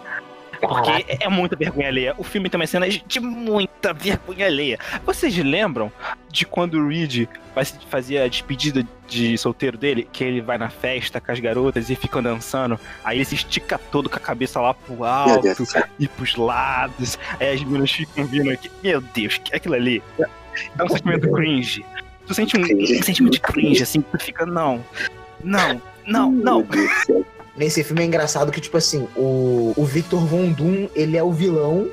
[0.61, 2.15] Porque é muita vergonha alheia.
[2.19, 4.79] O filme tem umas cenas de muita vergonha alheia.
[5.05, 5.91] Vocês lembram
[6.31, 10.09] de quando o Reed faz- fazia a despedida de solteiro dele?
[10.13, 12.79] Que ele vai na festa com as garotas e ficam dançando.
[13.05, 15.47] Aí ele se estica todo com a cabeça lá pro alto
[15.99, 17.19] e pros lados.
[17.39, 18.71] Aí as meninas ficam vindo aqui.
[18.83, 20.03] Meu Deus, que é aquilo ali?
[20.75, 21.85] Dá um sentimento cringe.
[22.27, 24.85] Tu sente um, um sentimento de cringe, assim, tu fica, não,
[25.43, 26.67] não, não, não.
[27.59, 31.33] Nesse filme é engraçado que, tipo assim, o, o Victor Von Doom, ele é o
[31.33, 31.91] vilão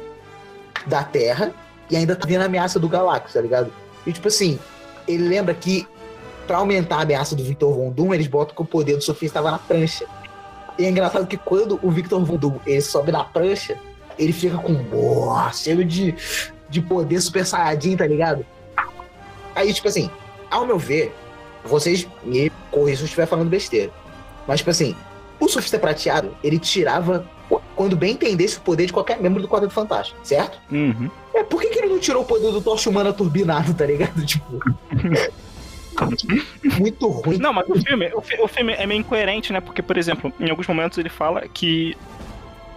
[0.86, 1.52] da Terra
[1.90, 3.74] e ainda tá vendo a ameaça do Galactus, tá ligado?
[4.06, 4.60] E, tipo assim,
[5.08, 5.88] ele lembra que
[6.46, 9.40] pra aumentar a ameaça do Victor Von Doom, eles botam que o poder do surfista
[9.40, 10.06] tava na prancha.
[10.78, 13.76] E é engraçado que quando o Victor Voodoo ele sobe na prancha,
[14.20, 16.14] ele fica com boa, cheio de,
[16.70, 18.46] de poder super saiyajin, tá ligado?
[19.56, 20.12] Aí, tipo assim,
[20.52, 21.12] ao meu ver,
[21.64, 23.92] vocês me corrijam se eu estiver falando besteira.
[24.46, 24.96] Mas, tipo assim,
[25.46, 27.28] o surfista prateado, ele tirava,
[27.76, 30.60] quando bem entendesse, o poder de qualquer membro do Quarteto Fantástico, certo?
[30.72, 31.10] Uhum.
[31.34, 34.24] É, por que, que ele não tirou o poder do Tocha Humana turbinado, tá ligado?
[34.26, 34.60] Tipo.
[36.80, 37.38] muito ruim.
[37.38, 39.62] Não, mas o filme, o, fi- o filme é meio incoerente, né?
[39.62, 41.96] Porque, por exemplo, em alguns momentos ele fala que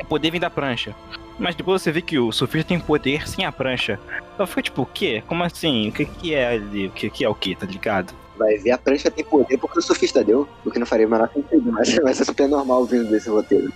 [0.01, 0.95] o poder vem da prancha.
[1.39, 3.99] Mas depois você vê que o surfista tem poder sem a prancha.
[4.35, 5.23] Então fica tipo, o quê?
[5.27, 5.89] Como assim?
[5.89, 6.87] O que, que é ali?
[6.87, 8.13] O que, que é o quê, tá ligado?
[8.39, 11.11] Vai ver, a prancha tem poder porque o surfista deu, o que não faria o
[11.11, 13.73] menor sentido, mas vai ser super normal vindo desse roteiro.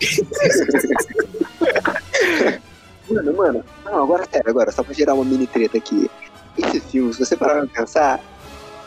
[3.10, 6.10] mano, mano, não, agora sério, agora, só pra gerar uma mini treta aqui.
[6.58, 8.20] Esse filme, se você parar pra pensar,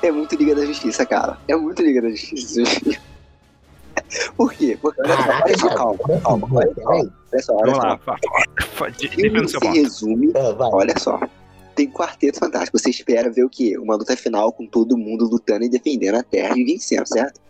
[0.04, 1.38] é muito Liga da Justiça, cara.
[1.48, 2.62] É muito Liga da Justiça.
[4.38, 4.78] Por quê?
[4.80, 7.10] Porque, olha só, olha só, calma, calma, olha só, olha
[7.42, 7.84] só, olha Vamos só.
[10.36, 10.70] Ah, vai.
[10.72, 11.20] Olha só.
[11.76, 12.78] Tem quarteto fantástico.
[12.78, 13.78] Você espera ver o quê?
[13.78, 17.42] Uma luta final com todo mundo lutando e defendendo a Terra e vencendo, certo?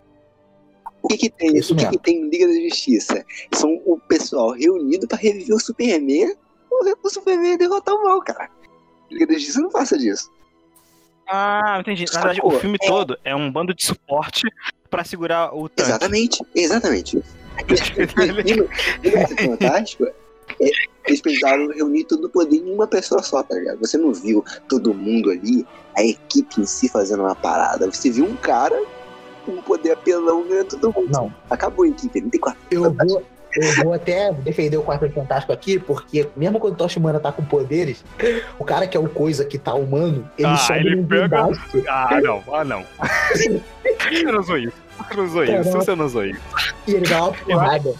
[1.02, 3.24] O que que tem, Isso o que que tem em Liga da Justiça?
[3.52, 6.34] São o pessoal reunido pra reviver o Superman
[6.70, 8.48] ou o Superman derrotar o mal, cara.
[9.10, 10.30] Liga da Justiça não faça disso.
[11.28, 12.04] Ah, entendi.
[12.12, 12.86] Na verdade, o filme É.
[12.86, 14.42] todo é um bando de suporte
[14.88, 15.90] pra segurar o tanque.
[15.90, 17.22] Exatamente, exatamente.
[19.04, 20.06] E Quarteto Fantástico,
[20.60, 20.70] é,
[21.06, 23.78] eles precisaram reunir todo o poder em uma pessoa só, tá ligado?
[23.80, 25.66] Você não viu todo mundo ali,
[25.96, 27.90] a equipe em si fazendo uma parada.
[27.90, 28.80] Você viu um cara
[29.44, 31.10] com um poder apelão ganhando todo mundo.
[31.12, 31.32] Não.
[31.50, 32.58] Acabou a equipe, não tem quarto.
[32.70, 33.22] Eu vou,
[33.56, 37.30] eu vou até defender o Quarteto Fantástico aqui, porque mesmo quando o Tocha Humana tá
[37.30, 38.02] com poderes,
[38.58, 41.48] o cara que é o coisa que tá humano, ele Ah, sobe ele pega-
[41.88, 42.42] Ah, não.
[42.52, 42.82] Ah, não.
[43.36, 44.76] Você não usou isso.
[45.14, 45.70] Não usou isso.
[45.72, 46.40] Você não usou isso.
[46.88, 47.94] e ele dá uma porrada.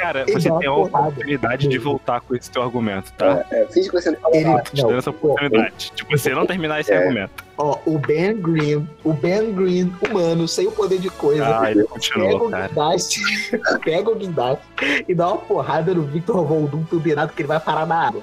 [0.00, 3.44] Cara, Ele você uma tem a oportunidade de voltar com esse teu argumento, tá?
[3.50, 4.62] É, finge que você não falou Ele, nada.
[4.62, 6.96] Te dando não, essa pô, oportunidade de você não terminar esse É.
[6.98, 7.44] argumento.
[7.58, 11.80] ó, o Ben Green, o Ben Green humano, sem o poder de coisa, Ah, ele
[11.82, 12.68] pega continuou, o cara.
[12.68, 13.20] guindaste,
[13.84, 14.64] pega o guindaste
[15.06, 18.22] e dá uma porrada no Victor Voldum turbinado que ele vai parar na água.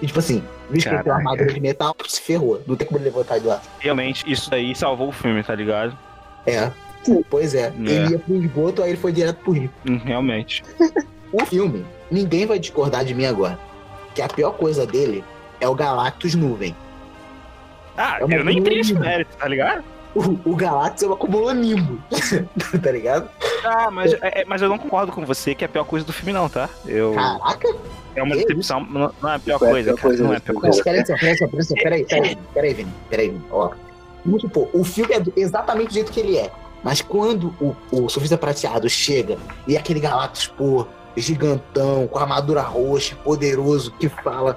[0.00, 2.62] E tipo assim, visto que ele tem uma armadura de metal, se ferrou.
[2.66, 3.60] Não tem como ele levantar de lá.
[3.78, 5.96] Realmente, isso daí salvou o filme, tá ligado?
[6.46, 6.70] É.
[7.30, 7.72] Pois é.
[7.78, 9.70] Ele ia pro esgoto, aí ele foi direto pro rio.
[9.88, 10.62] Hum, Realmente.
[11.32, 13.58] O filme, ninguém vai discordar de mim agora.
[14.14, 15.24] Que a pior coisa dele
[15.60, 16.74] é o Galactus nuvem.
[17.96, 19.08] Ah, É eu nem teria esse coisa.
[19.08, 19.82] mérito, tá ligado?
[20.14, 21.98] O, o Galactus é uma cumulonimbo.
[22.82, 23.28] tá ligado?
[23.64, 26.06] Ah, mas, é- é- mas eu não concordo com você que é a pior coisa
[26.06, 26.68] do filme, não, tá?
[26.86, 27.68] Eu, Caraca.
[28.14, 30.08] é uma decepção, não, não é a pior Qual é a coisa, pior cara.
[30.08, 30.60] coisa Não é a do pior filme?
[30.60, 30.76] coisa.
[30.76, 33.70] Mas peraí, só, peraí, só, peraí, só, peraí, peraí, peraí, Vini, peraí, Vini, ó.
[34.24, 36.50] Vamos supor, o filme é do- exatamente do jeito que ele é.
[36.86, 43.16] Mas quando o, o surfista prateado chega e aquele Galactus, pô, gigantão, com armadura roxa,
[43.24, 44.56] poderoso, que fala.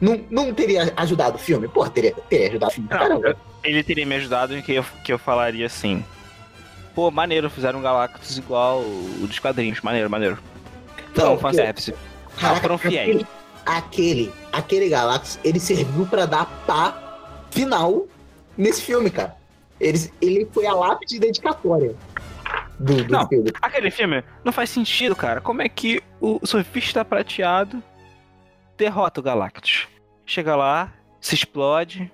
[0.00, 1.68] Não, não teria ajudado o filme?
[1.68, 2.88] Pô, teria, teria ajudado o filme.
[2.90, 6.04] Não, eu- ele teria me ajudado em que eu, que eu falaria assim.
[6.96, 9.80] Pô, maneiro, fizeram um Galactus igual o dos quadrinhos.
[9.82, 10.38] Maneiro, maneiro.
[11.14, 11.94] Não, fanservice.
[12.40, 13.08] Caraca, foram fiéis.
[13.08, 13.26] Aquele,
[13.64, 18.04] aquele, aquele Galactus, ele serviu pra dar pá final
[18.58, 19.40] nesse filme, cara.
[19.82, 21.96] Ele, ele foi a lápide dedicatória
[22.78, 23.28] do, do Não.
[23.28, 23.50] filme.
[23.60, 25.40] Aquele filme não faz sentido, cara.
[25.40, 27.82] Como é que o surfista prateado
[28.78, 29.88] derrota o Galactus?
[30.24, 32.10] Chega lá, se explode,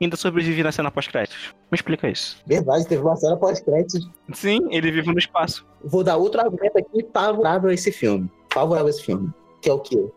[0.00, 1.52] ainda sobrevive na cena pós-créditos.
[1.70, 2.40] Me explica isso.
[2.46, 4.08] Verdade, teve uma cena pós-créditos.
[4.32, 5.66] Sim, ele vive no espaço.
[5.84, 8.30] Vou dar outro argumento aqui favorável a esse filme.
[8.52, 9.28] Favorável a esse filme.
[9.60, 10.08] Que é o quê?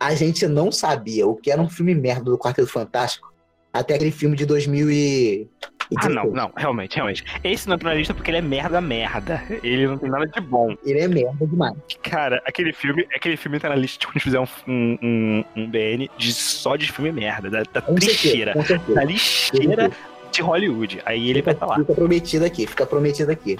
[0.00, 3.32] A gente não sabia o que era um filme merda do Quarteto Fantástico
[3.72, 5.50] até aquele filme de 2000 e...
[5.96, 7.24] Ah, não, não, realmente, realmente.
[7.42, 9.42] Esse não entrou na lista porque ele é merda, merda.
[9.62, 10.74] Ele não tem nada de bom.
[10.84, 11.74] Ele é merda demais.
[12.02, 16.10] Cara, aquele filme, aquele filme tá na lista de quando fizer um, um, um, BN
[16.16, 18.52] de, só de filme merda, da, da Com certeza, lixeira.
[18.52, 18.94] com certeza.
[18.94, 19.90] Da lixeira
[20.32, 21.02] de Hollywood.
[21.04, 21.76] Aí ele vai estar lá.
[21.76, 23.56] Fica prometido aqui, fica prometido aqui.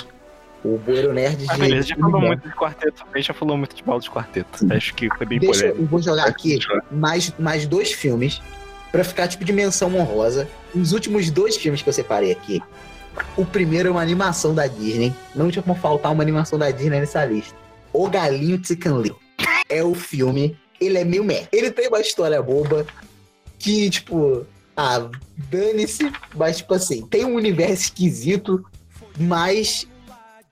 [0.64, 1.46] O Bueiro Nerd de.
[1.46, 3.04] Mas beleza, já falou muito de quarteto.
[3.16, 4.72] Já falou muito de balde de quarteto.
[4.72, 5.82] Acho que foi bem Deixa polêmico.
[5.82, 6.58] eu vou jogar aqui
[6.90, 8.40] mais, mais dois filmes
[8.94, 10.48] pra ficar tipo de menção honrosa.
[10.72, 12.62] Os últimos dois filmes que eu separei aqui.
[13.36, 15.12] O primeiro é uma animação da Disney.
[15.34, 17.56] Não tinha como faltar uma animação da Disney nessa lista.
[17.92, 19.16] O Galinho Little.
[19.68, 20.56] É o filme.
[20.80, 21.48] Ele é meio meh.
[21.50, 22.86] Ele tem uma história boba
[23.58, 25.10] que, tipo, ah,
[25.50, 26.12] dane-se.
[26.32, 28.64] Mas, tipo assim, tem um universo esquisito,
[29.18, 29.88] mas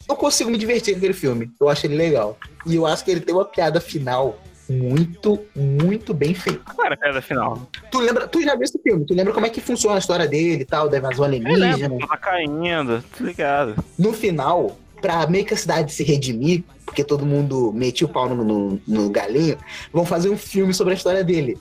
[0.09, 1.49] eu consigo me divertir com aquele filme.
[1.61, 2.37] Eu acho ele legal.
[2.67, 4.37] E eu acho que ele tem uma piada final
[4.73, 6.61] muito, muito bem feita.
[6.75, 7.69] Qual era a piada final?
[7.91, 9.05] Tu lembra, tu já viu esse filme?
[9.05, 11.99] Tu lembra como é que funciona a história dele e tal, da invasão alienígena?
[12.07, 13.77] tá caindo, tô ligado.
[13.99, 18.29] No final, pra meio que a cidade se redimir, porque todo mundo metia o pau
[18.29, 19.59] no, no, no galinho,
[19.93, 21.59] vão fazer um filme sobre a história dele.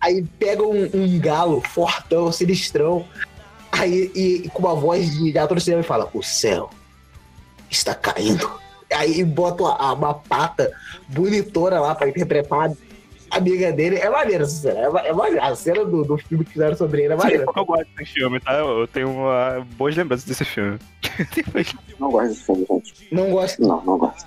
[0.00, 3.06] Aí pega um, um galo fortão, sinistrão,
[3.70, 6.70] aí e, e com uma voz de ator e fala: O céu
[7.70, 8.61] está caindo.
[8.92, 10.70] Aí bota uma, uma pata
[11.08, 12.70] bonitona lá pra interpretar
[13.30, 13.96] a amiga dele.
[13.96, 14.80] É maneiro essa cena.
[15.00, 15.42] É, é maneiro.
[15.42, 17.44] A cena do, do filme que fizeram sobre ele é maneiro.
[17.56, 18.52] Eu gosto desse filme, tá?
[18.54, 20.78] Eu tenho uma boas lembranças desse filme.
[21.98, 23.08] Não gosto desse filme, gente.
[23.10, 23.62] Não gosto.
[23.62, 24.26] Não, não gosto.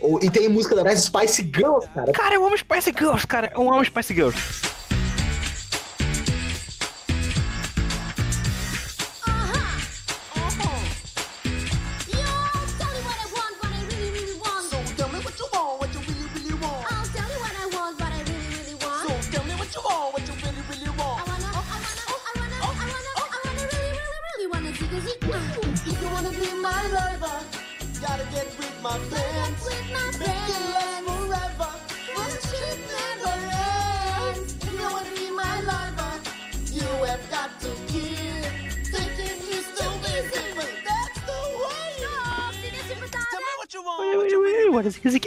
[0.00, 2.12] O- E tem música da Spice Girls, cara.
[2.12, 3.50] Cara, eu amo Spice Girls, cara.
[3.54, 4.38] Eu amo Spice Girls.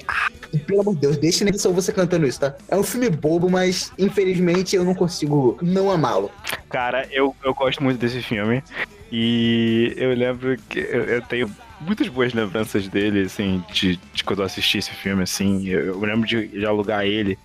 [0.07, 2.55] Ah, E, pelo amor de Deus, deixa na edição você cantando isso, tá?
[2.67, 6.31] É um filme bobo, mas infelizmente eu não consigo não amá-lo.
[6.69, 8.63] Cara, eu, eu gosto muito desse filme.
[9.11, 14.39] E eu lembro que eu, eu tenho muitas boas lembranças dele, assim, de, de quando
[14.39, 15.67] eu assisti esse filme, assim.
[15.67, 17.37] Eu, eu lembro de, de alugar ele.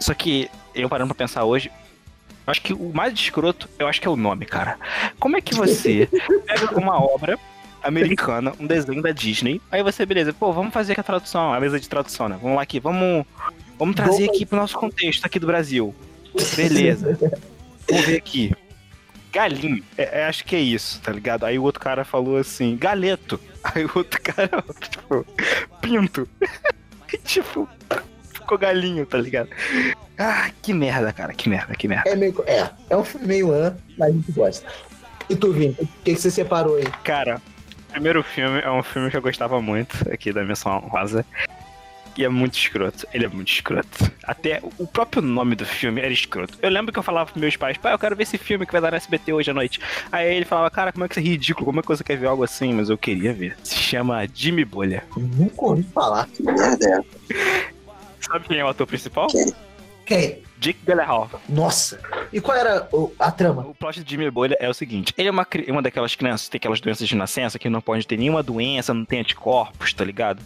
[0.00, 1.70] Só que, eu parando pra pensar hoje,
[2.46, 4.78] eu acho que o mais escroto, eu acho que é o nome, cara.
[5.18, 6.08] Como é que você
[6.46, 7.38] pega uma obra
[7.82, 11.60] americana, um desenho da Disney, aí você, beleza, pô, vamos fazer aqui a tradução, a
[11.60, 12.38] mesa de tradução, né?
[12.40, 13.24] Vamos lá aqui, vamos,
[13.78, 15.94] vamos trazer aqui pro nosso contexto aqui do Brasil.
[16.56, 17.18] Beleza.
[17.88, 18.52] Vamos ver aqui.
[19.32, 19.84] Galinho.
[19.96, 21.44] É, é, acho que é isso, tá ligado?
[21.44, 23.40] Aí o outro cara falou assim, galeto.
[23.62, 25.26] Aí o outro cara, tipo,
[25.80, 26.28] pinto.
[27.24, 27.68] tipo,
[28.32, 29.50] ficou galinho, tá ligado?
[30.16, 32.08] Ah, que merda, cara, que merda, que merda.
[32.08, 32.34] É meio.
[32.46, 34.66] É, é um filme meio an, mas a gente gosta.
[35.28, 36.86] E tu, Vini, o que, que você separou aí?
[37.04, 37.40] Cara,
[37.98, 41.26] primeiro filme é um filme que eu gostava muito aqui da Missão Rosa.
[42.16, 43.06] E é muito escroto.
[43.12, 44.10] Ele é muito escroto.
[44.22, 46.56] Até o próprio nome do filme era escroto.
[46.62, 48.72] Eu lembro que eu falava pros meus pais, pai, eu quero ver esse filme que
[48.72, 49.80] vai dar no SBT hoje à noite.
[50.12, 51.66] Aí ele falava, cara, como é que isso é ridículo?
[51.66, 52.72] Como é que você quer ver algo assim?
[52.72, 53.56] Mas eu queria ver.
[53.64, 55.02] Se chama Jimmy Bolha.
[55.16, 56.28] Nunca ouvi falar.
[56.28, 57.64] Que merda é essa?
[58.20, 59.26] Sabe quem é o ator principal?
[59.28, 59.52] Quem?
[60.08, 60.42] Quem?
[60.58, 61.30] Dick Gyllenhaal.
[61.48, 62.00] Nossa.
[62.32, 63.62] E qual era o- a trama?
[63.68, 66.52] O plot de Jimmy Bolha é o seguinte: ele é uma, uma daquelas crianças que
[66.52, 70.02] tem aquelas doenças de nascença que não pode ter nenhuma doença, não tem anticorpos, tá
[70.04, 70.42] ligado?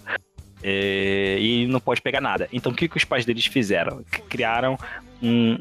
[0.64, 2.48] É, e não pode pegar nada.
[2.52, 4.04] Então o que, que os pais deles fizeram?
[4.28, 4.76] Criaram
[5.22, 5.56] um.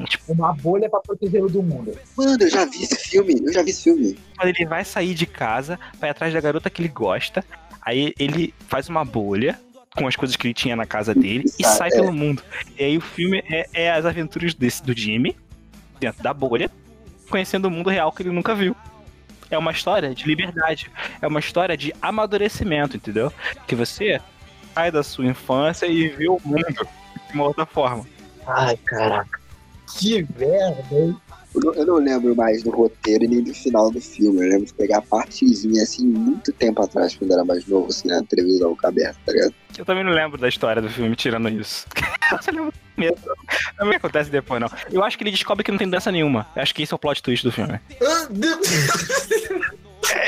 [0.00, 1.92] um- tipo, Uma bolha pra protegê-lo do mundo.
[2.16, 3.40] Mano, eu já vi esse filme.
[3.44, 4.18] Eu já vi esse filme.
[4.36, 7.44] quando ele vai sair de casa, vai atrás da garota que ele gosta,
[7.82, 9.58] aí ele faz uma bolha
[9.96, 11.92] com as coisas que ele tinha na casa dele e Ah, sai é.
[11.92, 12.42] pelo mundo.
[12.78, 15.36] E aí o filme é, é as aventuras desse, do Jimmy,
[15.98, 16.70] dentro da bolha,
[17.28, 18.74] conhecendo o mundo real que ele nunca viu.
[19.50, 20.90] É uma história de liberdade.
[21.20, 23.32] É uma história de amadurecimento, entendeu?
[23.66, 24.20] Que você
[24.74, 26.86] sai da sua infância e vê o mundo
[27.28, 28.06] de uma outra forma.
[28.46, 29.40] Ai, caraca.
[29.98, 31.16] Que merda, hein?
[31.54, 34.40] Eu não, eu não lembro mais do roteiro e nem do final do filme.
[34.40, 38.08] Eu lembro de pegar a partezinha assim, muito tempo atrás, quando era mais novo, assim,
[38.08, 39.54] na televisão aberta, tá ligado?
[39.76, 41.86] Eu também não lembro da história do filme, tirando isso.
[42.30, 43.16] Eu só lembro mesmo.
[43.78, 44.70] Não me acontece depois, não.
[44.92, 46.46] Eu acho que ele descobre que não tem dança nenhuma.
[46.54, 47.80] Eu acho que esse é o plot twist do filme.
[48.02, 48.68] Ah, Deus.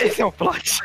[0.02, 0.78] Esse é o plot.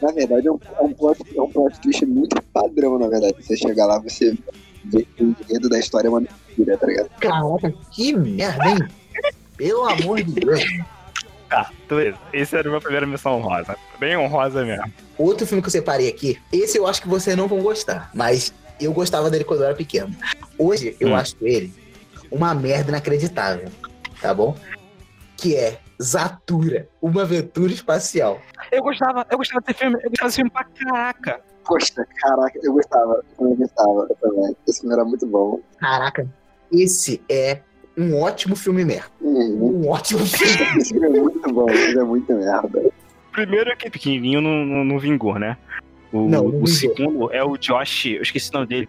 [0.00, 3.34] Na verdade, é um, é um, plot, é um plot twist muito padrão, na verdade.
[3.40, 4.36] Você chega lá, você
[4.84, 7.10] vê que o enredo da história é uma mentira, tá ligado?
[7.20, 8.78] Caraca, que merda, hein?
[9.56, 10.60] Pelo amor de Deus.
[11.48, 12.18] Tá, beleza.
[12.32, 13.76] Esse era a minha primeira missão honrosa.
[13.98, 14.92] Bem honrosa mesmo.
[15.16, 18.52] Outro filme que eu separei aqui, esse eu acho que vocês não vão gostar, mas
[18.80, 20.14] eu gostava dele quando eu era pequeno.
[20.58, 21.16] Hoje eu Hum.
[21.16, 21.72] acho ele
[22.30, 23.68] uma merda inacreditável,
[24.20, 24.56] tá bom?
[25.36, 28.40] Que é Zatura, uma aventura espacial.
[28.72, 31.40] Eu gostava, eu gostava desse filme, eu gostava desse filme pra caraca.
[31.64, 33.24] Poxa, caraca, eu gostava.
[33.38, 34.56] Eu gostava eu também.
[34.66, 35.60] Esse filme era muito bom.
[35.78, 36.26] Caraca,
[36.72, 37.60] esse é
[37.96, 39.10] um ótimo filme merda.
[39.20, 39.82] Uhum.
[39.84, 40.78] Um ótimo filme.
[40.80, 41.68] Esse filme é muito bom.
[41.68, 42.82] Filme é muito merda.
[43.32, 45.56] Primeiro que pequenininho não, não, não vingou, né?
[46.12, 48.88] O, Não, não o segundo é o Josh, eu esqueci o nome dele.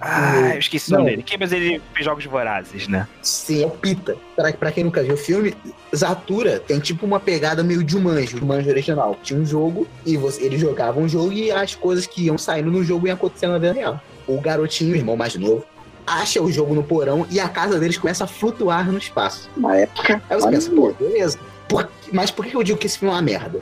[0.00, 1.10] Ah, eu esqueci o nome Não.
[1.10, 1.22] dele.
[1.22, 3.06] Que, mas ele fez jogos vorazes, né?
[3.22, 4.16] Sim, é o Pita.
[4.34, 5.54] Pra, pra quem nunca viu o filme,
[5.94, 9.16] Zatura tem tipo uma pegada meio de um manjo, um manjo original.
[9.22, 12.72] Tinha um jogo e você, ele jogava um jogo e as coisas que iam saindo
[12.72, 14.00] no jogo iam acontecendo na vida real.
[14.26, 15.64] O garotinho, o irmão mais novo,
[16.06, 19.48] acha o jogo no porão e a casa deles começa a flutuar no espaço.
[19.56, 20.22] Na época.
[20.28, 21.38] Aí você pensa, pô, beleza.
[21.68, 23.60] Por- mas por que eu digo que esse filme é uma merda?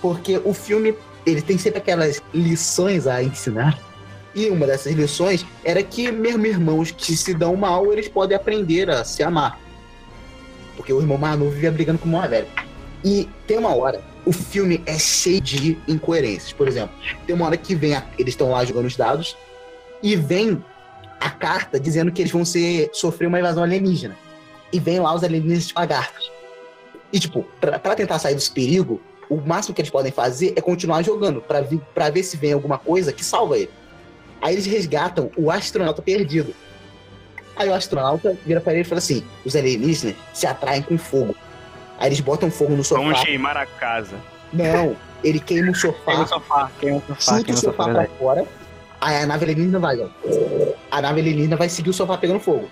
[0.00, 0.94] Porque o filme,
[1.26, 3.78] ele tem sempre aquelas lições a ensinar.
[4.34, 8.88] E uma dessas lições era que mesmo irmãos que se dão mal, eles podem aprender
[8.90, 9.58] a se amar.
[10.76, 12.46] Porque o irmão novo vivia brigando com o mais velho.
[13.04, 16.52] E tem uma hora, o filme é cheio de incoerências.
[16.52, 16.94] Por exemplo,
[17.26, 19.36] tem uma hora que vem, a- eles estão lá jogando os dados,
[20.02, 20.62] e vem
[21.20, 24.16] a carta dizendo que eles vão ser, sofrer uma invasão alienígena.
[24.72, 26.30] E vem lá os alienígenas lagartos.
[27.12, 29.00] E, tipo, pra, pra tentar sair desse perigo,
[29.30, 32.52] o máximo que eles podem fazer é continuar jogando, pra, vi- pra ver se vem
[32.52, 33.70] alguma coisa que salva ele.
[34.42, 36.54] Aí eles resgatam o astronauta perdido.
[37.56, 41.34] Aí o astronauta vira pra ele e fala assim: os alienígenas se atraem com fogo.
[41.98, 43.00] Aí eles botam fogo no sofá.
[43.02, 44.14] Vamos queimar a casa.
[44.52, 44.94] Não,
[45.24, 47.94] ele queima o sofá, Queima o sofá, queima o sofá, chuta o sofá sofá.
[47.94, 48.44] pra fora.
[49.00, 50.08] Aí a nave alienígena vai, ó.
[50.90, 52.68] A nave alienígena vai seguir o sofá pegando fogo.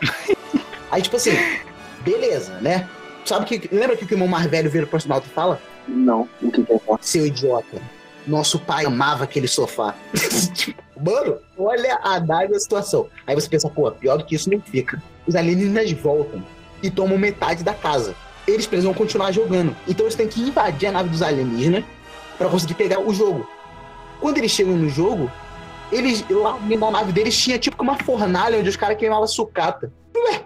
[0.90, 1.32] Aí, tipo assim,
[2.00, 2.88] beleza, né?
[3.24, 3.74] Sabe que.
[3.74, 5.60] Lembra que o irmão mais velho vira pro astronauta e fala?
[5.86, 6.80] Não, o que que é?
[7.00, 7.80] Seu idiota.
[8.26, 9.94] Nosso pai amava aquele sofá.
[10.54, 13.08] Tipo, Mano, olha a nave da situação.
[13.26, 15.02] Aí você pensa, pô, pior do que isso não fica.
[15.26, 16.44] Os alienígenas voltam
[16.80, 18.14] e tomam metade da casa.
[18.46, 19.76] Eles precisam continuar jogando.
[19.88, 21.84] Então eles têm que invadir a nave dos alienígenas
[22.38, 23.48] pra conseguir pegar o jogo.
[24.20, 25.30] Quando eles chegam no jogo,
[25.92, 29.92] eles lá na nave deles tinha tipo uma fornalha onde os caras queimavam sucata.
[30.16, 30.44] Ué,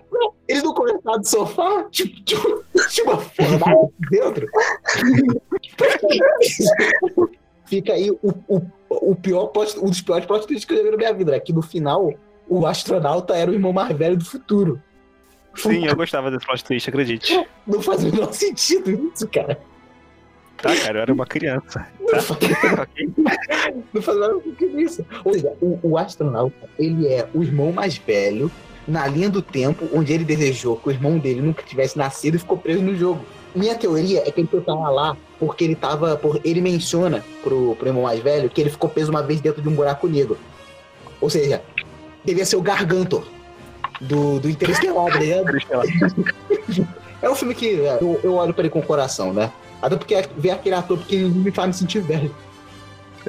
[0.48, 1.84] eles não conectaram do sofá?
[1.90, 4.46] Tipo, tipo, tinha uma fornalha dentro?
[7.66, 8.18] Fica aí o,
[8.48, 9.50] o, o pior
[9.82, 11.40] um dos piores plot twists que eu já vi na minha vida, né?
[11.40, 12.14] Que no final,
[12.48, 14.80] o astronauta era o irmão mais velho do futuro.
[15.54, 17.46] Sim, eu gostava desse plot twist, acredite.
[17.66, 19.60] Não faz o menor sentido isso, cara.
[20.62, 21.86] Tá, cara, eu era uma criança.
[22.30, 22.48] Ok?
[23.92, 25.06] não faz o menor sentido isso.
[25.24, 28.50] Ou seja, o, o astronauta, ele é o irmão mais velho
[28.86, 32.38] na linha do tempo onde ele desejou que o irmão dele nunca tivesse nascido e
[32.38, 33.24] ficou preso no jogo.
[33.54, 36.16] Minha teoria é que ele foi parar lá porque ele tava.
[36.16, 39.60] Por, ele menciona pro, pro irmão mais velho que ele ficou preso uma vez dentro
[39.62, 40.38] de um buraco negro.
[41.20, 41.62] Ou seja,
[42.24, 43.26] devia ser o Gargantor
[44.00, 45.46] do, do Interestelar, tá ligado?
[47.22, 49.50] É um filme que é, eu, eu olho pra ele com o coração, né?
[49.82, 52.34] Até porque ver aquele ator pequenininho me faz me sentir velho.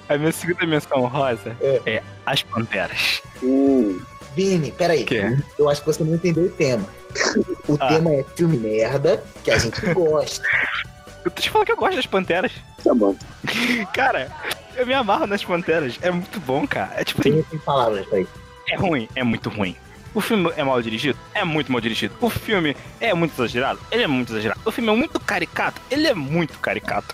[0.07, 1.81] A minha segunda menção rosa É.
[1.85, 3.21] é, As Panteras.
[3.41, 3.99] Hum,
[4.35, 5.03] Vini, peraí.
[5.03, 5.37] Que é?
[5.57, 6.85] Eu acho que você não entendeu o tema.
[7.67, 7.87] O Ah.
[7.87, 10.45] tema é filme merda, que a gente gosta.
[11.25, 12.51] Eu tô te falando que eu gosto das Panteras.
[12.83, 13.15] tá bom.
[13.93, 14.31] Cara,
[14.75, 15.97] eu me amarro nas Panteras.
[16.01, 16.91] É muito bom, cara.
[16.95, 18.31] É tipo assim, Tem tem palavras pra isso.
[18.69, 19.75] é ruim, é muito ruim.
[20.17, 21.15] O filme é mal dirigido?
[21.31, 22.15] É muito mal dirigido.
[22.19, 23.79] O filme é muito exagerado?
[23.91, 24.59] Ele é muito exagerado.
[24.65, 25.79] O filme é muito caricato?
[25.91, 27.13] Ele é muito caricato.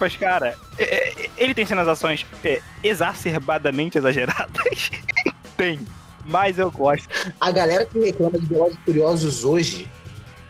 [0.00, 4.90] Mas, cara, é- é- ele tem cenas ações é, exacerbadamente exageradas.
[5.56, 5.78] tem.
[6.24, 7.08] Mas eu gosto.
[7.40, 9.88] A galera que reclama de Velozes Furiosos hoje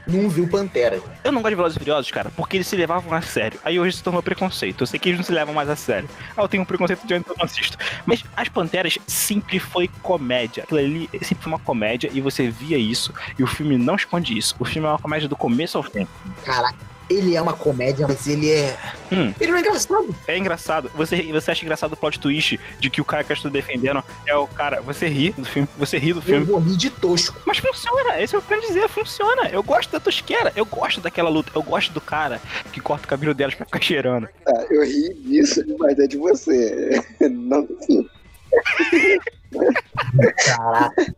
[0.07, 1.01] não viu Pantera.
[1.25, 3.59] Eu não gosto de Velozes e Furiosos, cara, porque eles se levavam a sério.
[3.65, 4.83] Aí hoje se tornou preconceito.
[4.83, 6.09] Eu sei que eles não se levam mais a sério.
[6.37, 7.77] Ah, eu tenho um preconceito de onde eu não assisto.
[8.05, 10.63] Mas As Panteras sempre foi comédia.
[10.63, 14.37] Aquilo ali sempre foi uma comédia e você via isso e o filme não esconde
[14.37, 14.55] isso.
[14.59, 16.07] O filme é uma comédia do começo ao fim.
[16.45, 16.77] Caraca,
[17.09, 18.77] ele é uma comédia, mas ele é.
[19.13, 19.33] Hum.
[19.41, 20.15] Ele não é engraçado.
[20.27, 20.91] É engraçado.
[20.95, 24.03] Você, você acha engraçado o plot twist de que o cara que eu estou defendendo
[24.27, 24.81] é o cara.
[24.83, 26.45] Você ri do filme, você ri do Eu filme.
[26.47, 27.41] vou rir de tosco.
[27.47, 29.49] Mas funciona, esse é o que eu quero dizer, funciona.
[29.49, 32.41] Eu gosto da tosqueira, eu gosto daquela luta, eu gosto do cara
[32.73, 34.29] que corta o cabelo delas pra ficar cheirando.
[34.45, 37.01] Tá, eu ri disso, mas é de você.
[37.31, 38.11] Não do filme.
[40.45, 41.15] Caraca.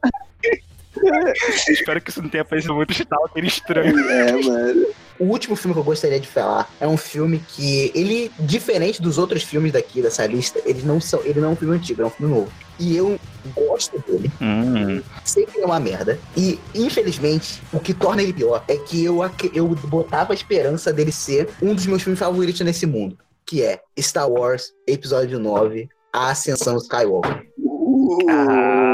[1.69, 3.99] Espero que isso não tenha parecido muito stalker estranho.
[4.11, 4.87] É, mano.
[5.19, 9.19] O último filme que eu gostaria de falar é um filme que ele, diferente dos
[9.19, 12.07] outros filmes daqui dessa lista, ele não são, ele não é um filme antigo, é
[12.07, 12.53] um filme novo.
[12.79, 13.19] E eu
[13.55, 16.19] gosto dele, Hum, sei que é uma merda.
[16.37, 19.19] E infelizmente, o que torna ele pior é que eu
[19.53, 23.81] eu botava a esperança dele ser um dos meus filmes favoritos nesse mundo, que é
[23.99, 27.45] Star Wars Episódio 9, A Ascensão Skywalker.
[27.59, 28.88] Uh,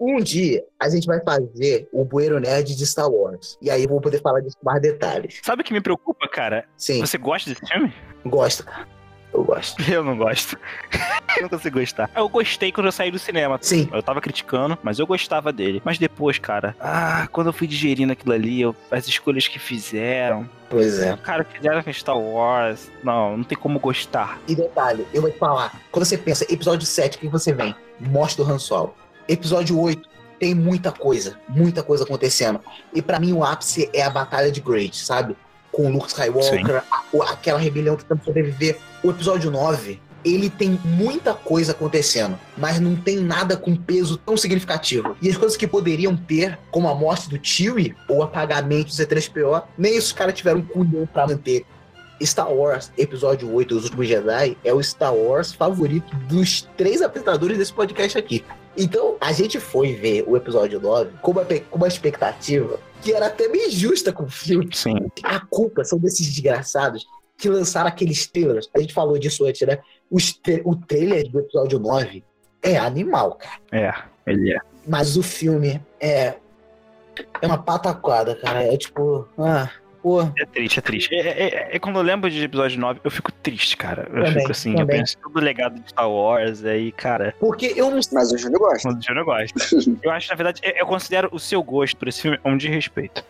[0.00, 3.58] Um dia a gente vai fazer o Bueiro Nerd de Star Wars.
[3.60, 5.40] E aí eu vou poder falar disso com mais detalhes.
[5.42, 6.64] sabe o que me preocupa, cara?
[6.76, 7.92] Sim, Você gosta desse filme?
[8.24, 8.88] gosto, cara.
[9.32, 9.80] Eu gosto.
[9.88, 10.58] Eu não gosto.
[11.36, 12.10] eu não consigo gostar.
[12.16, 13.58] Eu gostei quando eu saí do cinema.
[13.62, 15.80] Sim, Eu tava criticando, mas eu gostava dele.
[15.84, 20.50] Mas depois, cara, ah, quando eu fui digerindo aquilo ali, eu- as escolhas que fizeram.
[20.68, 21.16] pois é.
[21.18, 22.90] Cara, fizeram com Star Wars.
[23.04, 24.40] Não, não tem como gostar.
[24.48, 25.80] E detalhe, eu vou te falar.
[25.92, 27.72] Quando você pensa, episódio 7, o que você vem?
[28.00, 28.94] Mostra o Han Solo.
[29.30, 30.08] Episódio 8,
[30.38, 32.60] tem muita coisa, muita coisa acontecendo.
[32.94, 35.36] E pra mim o ápice é a Batalha de Great, sabe?
[35.70, 38.78] Com o Luke Skywalker, a- aquela rebelião tentando sobreviver.
[39.04, 44.36] O episódio 9, ele tem muita coisa acontecendo, mas não tem nada com peso tão
[44.36, 45.16] significativo.
[45.22, 48.92] E as coisas que poderiam ter, como a morte do Chewie ou o apagamento do
[48.92, 51.64] C3PO, nem isso os caras tiveram culhão pra manter.
[52.22, 57.56] Star Wars Episódio 8, Os Últimos Jedi, é o Star Wars favorito dos três apresentadores
[57.56, 58.44] desse podcast aqui.
[58.76, 63.26] Então, a gente foi ver o episódio 9 com uma, com uma expectativa que era
[63.26, 64.68] até meio justa com o filme.
[64.72, 64.96] Sim.
[65.22, 67.06] A culpa são desses desgraçados
[67.36, 68.68] que lançaram aqueles trailers.
[68.74, 69.78] A gente falou disso antes, né?
[70.64, 72.22] O trailer do episódio 9
[72.62, 73.60] é animal, cara.
[73.72, 74.58] É, ele é.
[74.86, 76.34] Mas o filme é.
[77.40, 78.62] É uma pataquada, cara.
[78.62, 79.26] É tipo.
[79.38, 79.70] Ah,
[80.02, 80.22] pô.
[80.38, 81.14] É triste, é triste.
[81.14, 81.42] É, é-
[81.72, 84.02] é- é quando eu lembro de episódio 9, eu fico triste, cara.
[84.12, 84.98] Eu Também, fico assim, eu também.
[85.00, 88.14] penso todo o legado de Star Wars, aí, cara, Porque eu não sei.
[88.18, 88.88] Mas o Júnior gosta.
[88.88, 89.98] quando eu não gosto.
[90.02, 93.24] Eu acho, na verdade, eu eu considero o seu gosto por esse filme um desrespeito.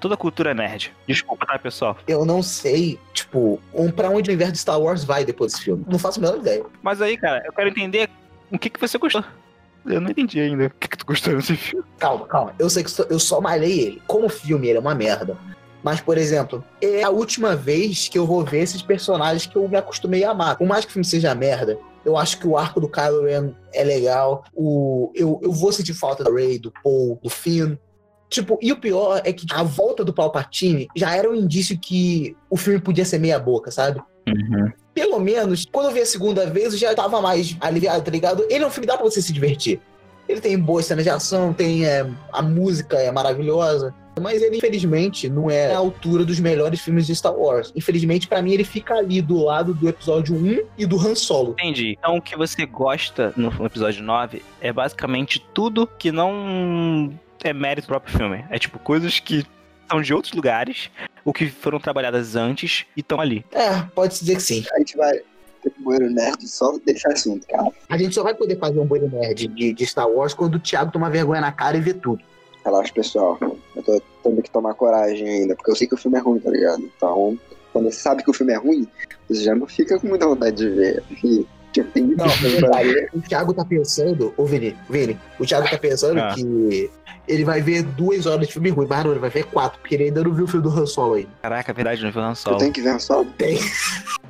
[0.00, 0.92] Toda cultura nerd.
[1.06, 1.96] Desculpa, tá, pessoal?
[2.08, 5.64] Eu não sei, tipo, um, pra onde o universo de Star Wars vai depois desse
[5.64, 5.84] filme.
[5.86, 6.64] Não faço a menor ideia.
[6.82, 8.08] Mas aí, cara, eu quero entender
[8.50, 9.22] o que, que você gostou.
[9.86, 11.84] Eu não entendi ainda o que, que tu gostou desse filme.
[11.98, 12.54] Calma, calma.
[12.58, 14.02] Eu sei que eu só malhei ele.
[14.06, 15.36] Como filme, ele é uma merda.
[15.82, 19.68] Mas, por exemplo, é a última vez que eu vou ver esses personagens que eu
[19.68, 20.56] me acostumei a amar.
[20.58, 23.50] Por mais que o filme seja merda, eu acho que o arco do Kylo Ren
[23.72, 24.44] é legal.
[24.54, 27.76] O, eu, eu vou sentir falta do Rey, do Paul, do Finn.
[28.28, 32.36] Tipo, e o pior é que a volta do Palpatine já era um indício que
[32.48, 34.00] o filme podia ser meia boca, sabe?
[34.94, 38.44] Pelo menos, quando eu vi a segunda vez, eu já tava mais aliviado, tá ligado?
[38.48, 39.80] Ele é um filme que dá pra você se divertir.
[40.28, 43.92] Ele tem boas cenas de ação, tem é, a música é maravilhosa.
[44.20, 47.72] Mas ele, infelizmente, não é a altura dos melhores filmes de Star Wars.
[47.74, 51.52] Infelizmente, pra mim, ele fica ali do lado do episódio 1 e do Han Solo.
[51.52, 51.96] Entendi.
[51.98, 57.12] Então, o que você gosta no episódio 9 é basicamente tudo que não
[57.42, 58.44] é mérito do próprio filme.
[58.50, 59.46] É tipo coisas que
[59.90, 60.88] são de outros lugares,
[61.24, 63.44] ou que foram trabalhadas antes e estão ali.
[63.50, 64.64] É, pode-se dizer que sim.
[64.72, 65.18] A gente vai
[65.62, 67.70] ter um banheiro nerd só desse assunto, cara.
[67.88, 70.60] A gente só vai poder fazer um bolho nerd de, de Star Wars quando o
[70.60, 72.22] Thiago tomar vergonha na cara e ver tudo.
[72.64, 73.38] Relaxa, pessoal.
[73.74, 76.38] Eu tô tendo que tomar coragem ainda, porque eu sei que o filme é ruim,
[76.40, 76.82] tá ligado?
[76.96, 77.38] Então,
[77.72, 78.86] quando você sabe que o filme é ruim,
[79.28, 81.02] você já não fica com muita vontade de ver.
[81.24, 82.26] E, tipo, tem Não.
[83.14, 86.34] O Thiago tá pensando, ô Vini, Vini, o Thiago tá pensando Ah.
[86.34, 86.90] que
[87.28, 89.94] ele vai ver duas horas de filme ruim, mas não, ele vai ver quatro, porque
[89.94, 91.30] ele ainda não viu o filme do Han Solo ainda.
[91.40, 92.58] Caraca, é verdade, não viu Han Eu Solo.
[92.58, 93.24] tenho que ver só.
[93.38, 93.58] Tem.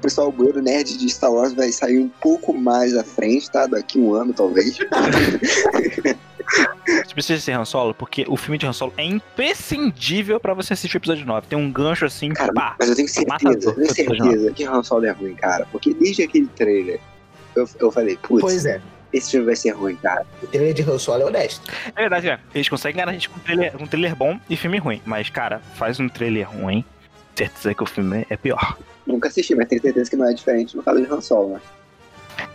[0.03, 3.67] Pessoal, o banheiro nerd de Star Wars vai sair um pouco mais à frente, tá?
[3.67, 4.79] Daqui um ano, talvez.
[6.87, 10.73] Você precisa ser Han Solo, porque o filme de Han Solo é imprescindível pra você
[10.73, 11.47] assistir o episódio 9.
[11.47, 12.77] Tem um gancho assim, Cara, pá.
[12.79, 13.75] mas eu tenho certeza, Matador.
[13.79, 15.67] eu tenho certeza que Han Solo é ruim, cara.
[15.71, 17.01] Porque desde aquele trailer,
[17.55, 18.81] eu, eu falei, putz, Pois é,
[19.13, 20.25] esse filme vai ser ruim, cara.
[20.43, 21.71] o trailer de Han Solo é honesto.
[21.95, 22.39] É verdade, é.
[22.55, 25.01] Eles conseguem enganar a gente com um trailer, um trailer bom e filme ruim.
[25.05, 26.85] Mas, cara, faz um trailer ruim,
[27.37, 28.77] certeza que o filme é pior.
[29.07, 31.61] Nunca assisti, mas tenho certeza que não é diferente no caso de Han Solo, né?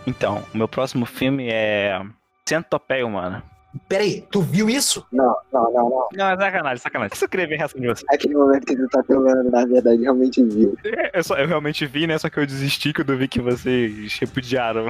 [0.08, 2.00] Então, o meu próximo filme é.
[2.48, 3.44] Centopeia Humana.
[3.88, 5.06] Peraí, tu viu isso?
[5.12, 6.08] Não, não, não, não.
[6.14, 7.14] Não, é sacanagem, sacanagem.
[7.14, 8.06] Eu só queria ver a reação de você.
[8.10, 10.78] Aquele momento que você tá filmando, na verdade, realmente viu.
[11.14, 12.18] Eu, só, eu realmente vi, né?
[12.18, 14.88] Só que eu desisti quando eu vi que vocês repudiaram.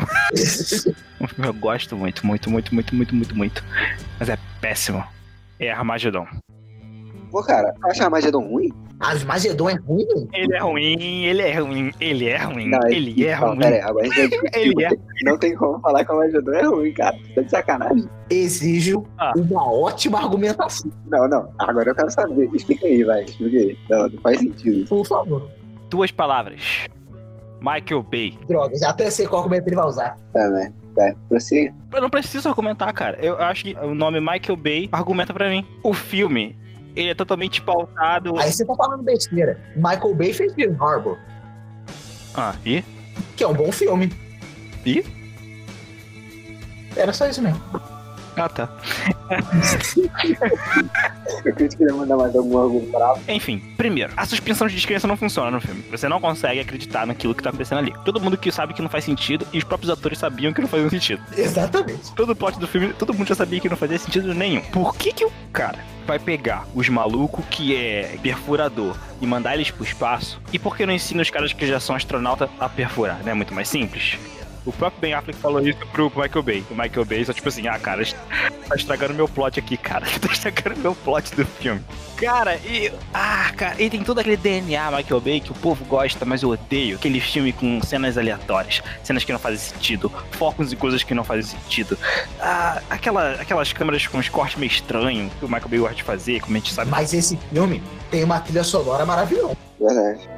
[1.20, 3.64] Um filme que eu gosto muito, muito, muito, muito, muito, muito, muito.
[4.20, 5.04] Mas é péssimo.
[5.60, 6.28] É Armagedon.
[7.36, 8.72] Pô, cara, eu acho Armagedon ruim?
[8.98, 10.06] Armagedon é ruim?
[10.32, 13.60] Ele é ruim, ele é ruim, ele é ruim, Não, ele é não, ruim.
[13.60, 14.90] Pera aí, agora a gente Ele é.
[15.26, 17.18] Não tem como falar que o Armagedon é ruim, cara.
[17.36, 18.10] Tá de sacanagem.
[18.30, 19.34] Exijo Ah.
[19.36, 21.50] uma ótima argumentação, Não, não.
[21.60, 22.50] Agora eu quero saber.
[22.54, 23.26] Explica aí, vai.
[23.26, 23.78] Explica aí.
[23.90, 24.88] Não, não faz sentido.
[24.88, 25.50] por favor.
[25.90, 26.86] Duas palavras.
[27.60, 28.40] Michael Bay.
[28.48, 30.16] Droga, já até sei qual argumento ele vai usar.
[30.32, 30.72] Tá, né?
[30.96, 31.14] Tá.
[31.32, 31.74] Você.
[31.92, 33.18] Eu não preciso argumentar, cara.
[33.22, 35.66] Eu acho que o nome Michael Bay argumenta pra mim.
[35.84, 36.56] O filme,
[36.96, 38.38] ele é totalmente pautado.
[38.40, 39.60] Aí você tá falando besteira.
[39.76, 41.18] Michael Bay fez Pearl Harbor,
[42.34, 42.84] Ah, e?
[43.36, 44.12] que é um bom filme.
[44.86, 45.04] E?
[46.96, 47.62] Era só isso mesmo.
[48.38, 48.70] Ah, tá.
[51.46, 53.22] Eu queria que queria mandar mais algum argumento bravo.
[53.28, 55.84] Enfim, primeiro, a suspensão de descrença não funciona no filme.
[55.92, 57.94] Você não consegue acreditar naquilo que tá acontecendo ali.
[58.04, 60.68] Todo mundo que sabe que não faz sentido e os próprios atores sabiam que não
[60.68, 61.22] fazia sentido.
[61.36, 62.14] Exatamente.
[62.14, 64.62] Todo o plot do filme, todo mundo já sabia que não fazia sentido nenhum.
[64.62, 69.72] Por que que o cara vai pegar os malucos que é perfurador e mandar eles
[69.72, 70.40] pro espaço?
[70.54, 73.34] E por que não ensina os caras que já são astronautas a perfurar, né?
[73.34, 74.18] Muito mais simples.
[74.66, 76.64] O próprio Ben Affleck falou isso pro Michael Bay.
[76.72, 78.04] O Michael Bay só tipo assim, ah, cara,
[78.68, 80.06] tá estragando meu plot aqui, cara.
[80.26, 81.82] Tá estragando meu plot do filme.
[82.18, 82.92] Cara, e.
[83.14, 86.50] Ah, cara, e tem todo aquele DNA Michael Bay que o povo gosta, mas eu
[86.50, 86.96] odeio.
[86.96, 91.24] Aquele filme com cenas aleatórias, cenas que não fazem sentido, focos em coisas que não
[91.24, 91.98] fazem sentido.
[92.40, 96.04] Ah, aquela, aquelas câmeras com os cortes meio estranhos que o Michael Bay gosta de
[96.04, 96.90] fazer, como a gente sabe.
[96.90, 99.58] Mas esse filme tem uma trilha sonora maravilhosa.
[99.80, 100.35] Verdade.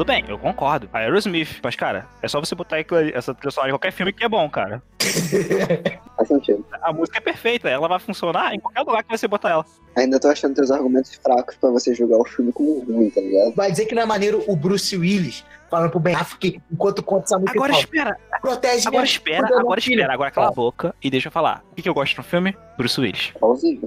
[0.00, 0.88] Tudo bem, eu concordo.
[0.94, 2.78] Aerosmith, mas cara, é só você botar
[3.12, 4.82] essa trilha sonora em qualquer filme que é bom, cara.
[6.16, 6.64] Faz sentido.
[6.80, 9.66] A música é perfeita, ela vai funcionar em qualquer lugar que você botar ela.
[9.94, 13.54] Ainda tô achando teus argumentos fracos pra você julgar o filme como ruim, tá ligado?
[13.54, 17.24] Vai dizer que não é maneiro o Bruce Willis falando pro Ben Affleck enquanto conta
[17.24, 17.58] essa música.
[17.58, 21.28] Agora fala, espera, Protege agora espera, agora filha." espera, agora cala a boca e deixa
[21.28, 21.62] eu falar.
[21.72, 22.56] O que, que eu gosto no filme?
[22.80, 23.32] Bruce Willis.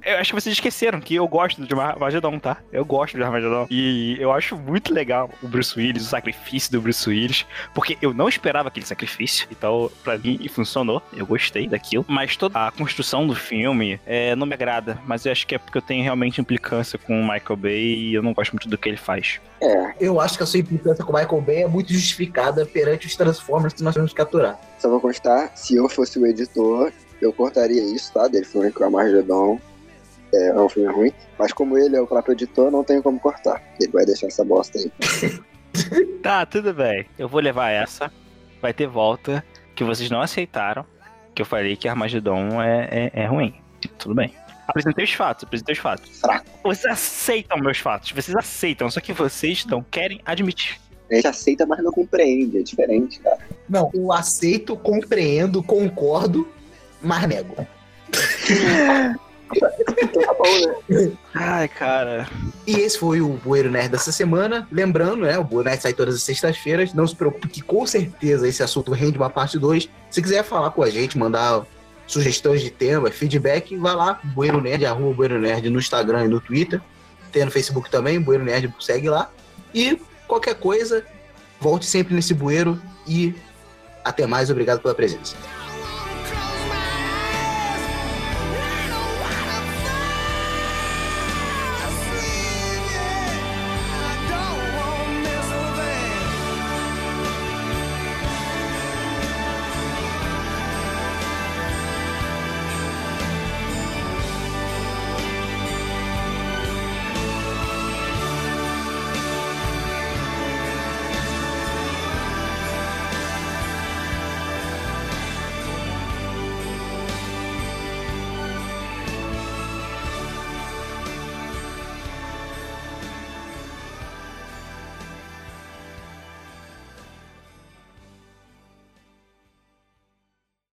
[0.05, 2.57] Eu acho que vocês esqueceram que eu gosto de Armagedon, tá?
[2.71, 3.65] Eu gosto de Armagedon.
[3.67, 7.43] E eu acho muito legal o Bruce Willis, o sacrifício do Bruce Willis.
[7.73, 9.47] Porque eu não esperava aquele sacrifício.
[9.51, 11.01] Então, pra mim, funcionou.
[11.11, 12.05] Eu gostei daquilo.
[12.07, 14.99] Mas toda a construção do filme é, não me agrada.
[15.07, 18.13] Mas eu acho que é porque eu tenho realmente implicância com o Michael Bay e
[18.13, 19.41] eu não gosto muito do que ele faz.
[19.59, 23.07] É, Eu acho que a sua implicância com o Michael Bay é muito justificada perante
[23.07, 24.59] os Transformers que nós temos que capturar.
[24.77, 26.91] só vou constar, se eu fosse o editor,
[27.25, 28.27] eu cortaria isso, tá?
[28.27, 29.59] Dele falando que o Armagedon
[30.33, 31.11] é, é um filme ruim.
[31.37, 33.61] Mas como ele é o próprio editor, não tenho como cortar.
[33.79, 34.91] Ele vai deixar essa bosta aí.
[36.21, 37.07] Tá, tudo bem.
[37.17, 38.11] Eu vou levar essa.
[38.61, 39.43] Vai ter volta.
[39.75, 40.85] Que vocês não aceitaram.
[41.33, 43.55] Que eu falei que Armagedon é, é, é ruim.
[43.97, 44.31] Tudo bem.
[44.67, 46.19] Apresentei os fatos, apresentei os fatos.
[46.19, 46.45] Fraco.
[46.63, 50.79] Vocês aceitam meus fatos, vocês aceitam, só que vocês não querem admitir.
[51.11, 52.59] A gente aceita, mas não compreende.
[52.59, 53.39] É diferente, cara.
[53.67, 56.47] Não, eu aceito, compreendo, concordo,
[57.03, 57.55] mas nego.
[60.01, 61.11] Então tá bom, né?
[61.35, 62.27] Ai, cara.
[62.65, 64.67] E esse foi o Bueiro Nerd dessa semana.
[64.71, 65.37] Lembrando, né?
[65.37, 66.93] O Bueiro Nerd sai todas as sextas-feiras.
[66.93, 69.89] Não se preocupe que com certeza esse assunto rende uma parte 2.
[70.09, 71.65] Se quiser falar com a gente, mandar
[72.07, 76.39] sugestões de tema, feedback, vai lá, Bueiro Nerd, arroba Bueiro Nerd no Instagram e no
[76.39, 76.81] Twitter.
[77.31, 79.29] Tem no Facebook também, Bueiro Nerd, segue lá.
[79.73, 81.03] E qualquer coisa,
[81.59, 83.33] volte sempre nesse bueiro e
[84.03, 84.49] até mais.
[84.49, 85.35] Obrigado pela presença.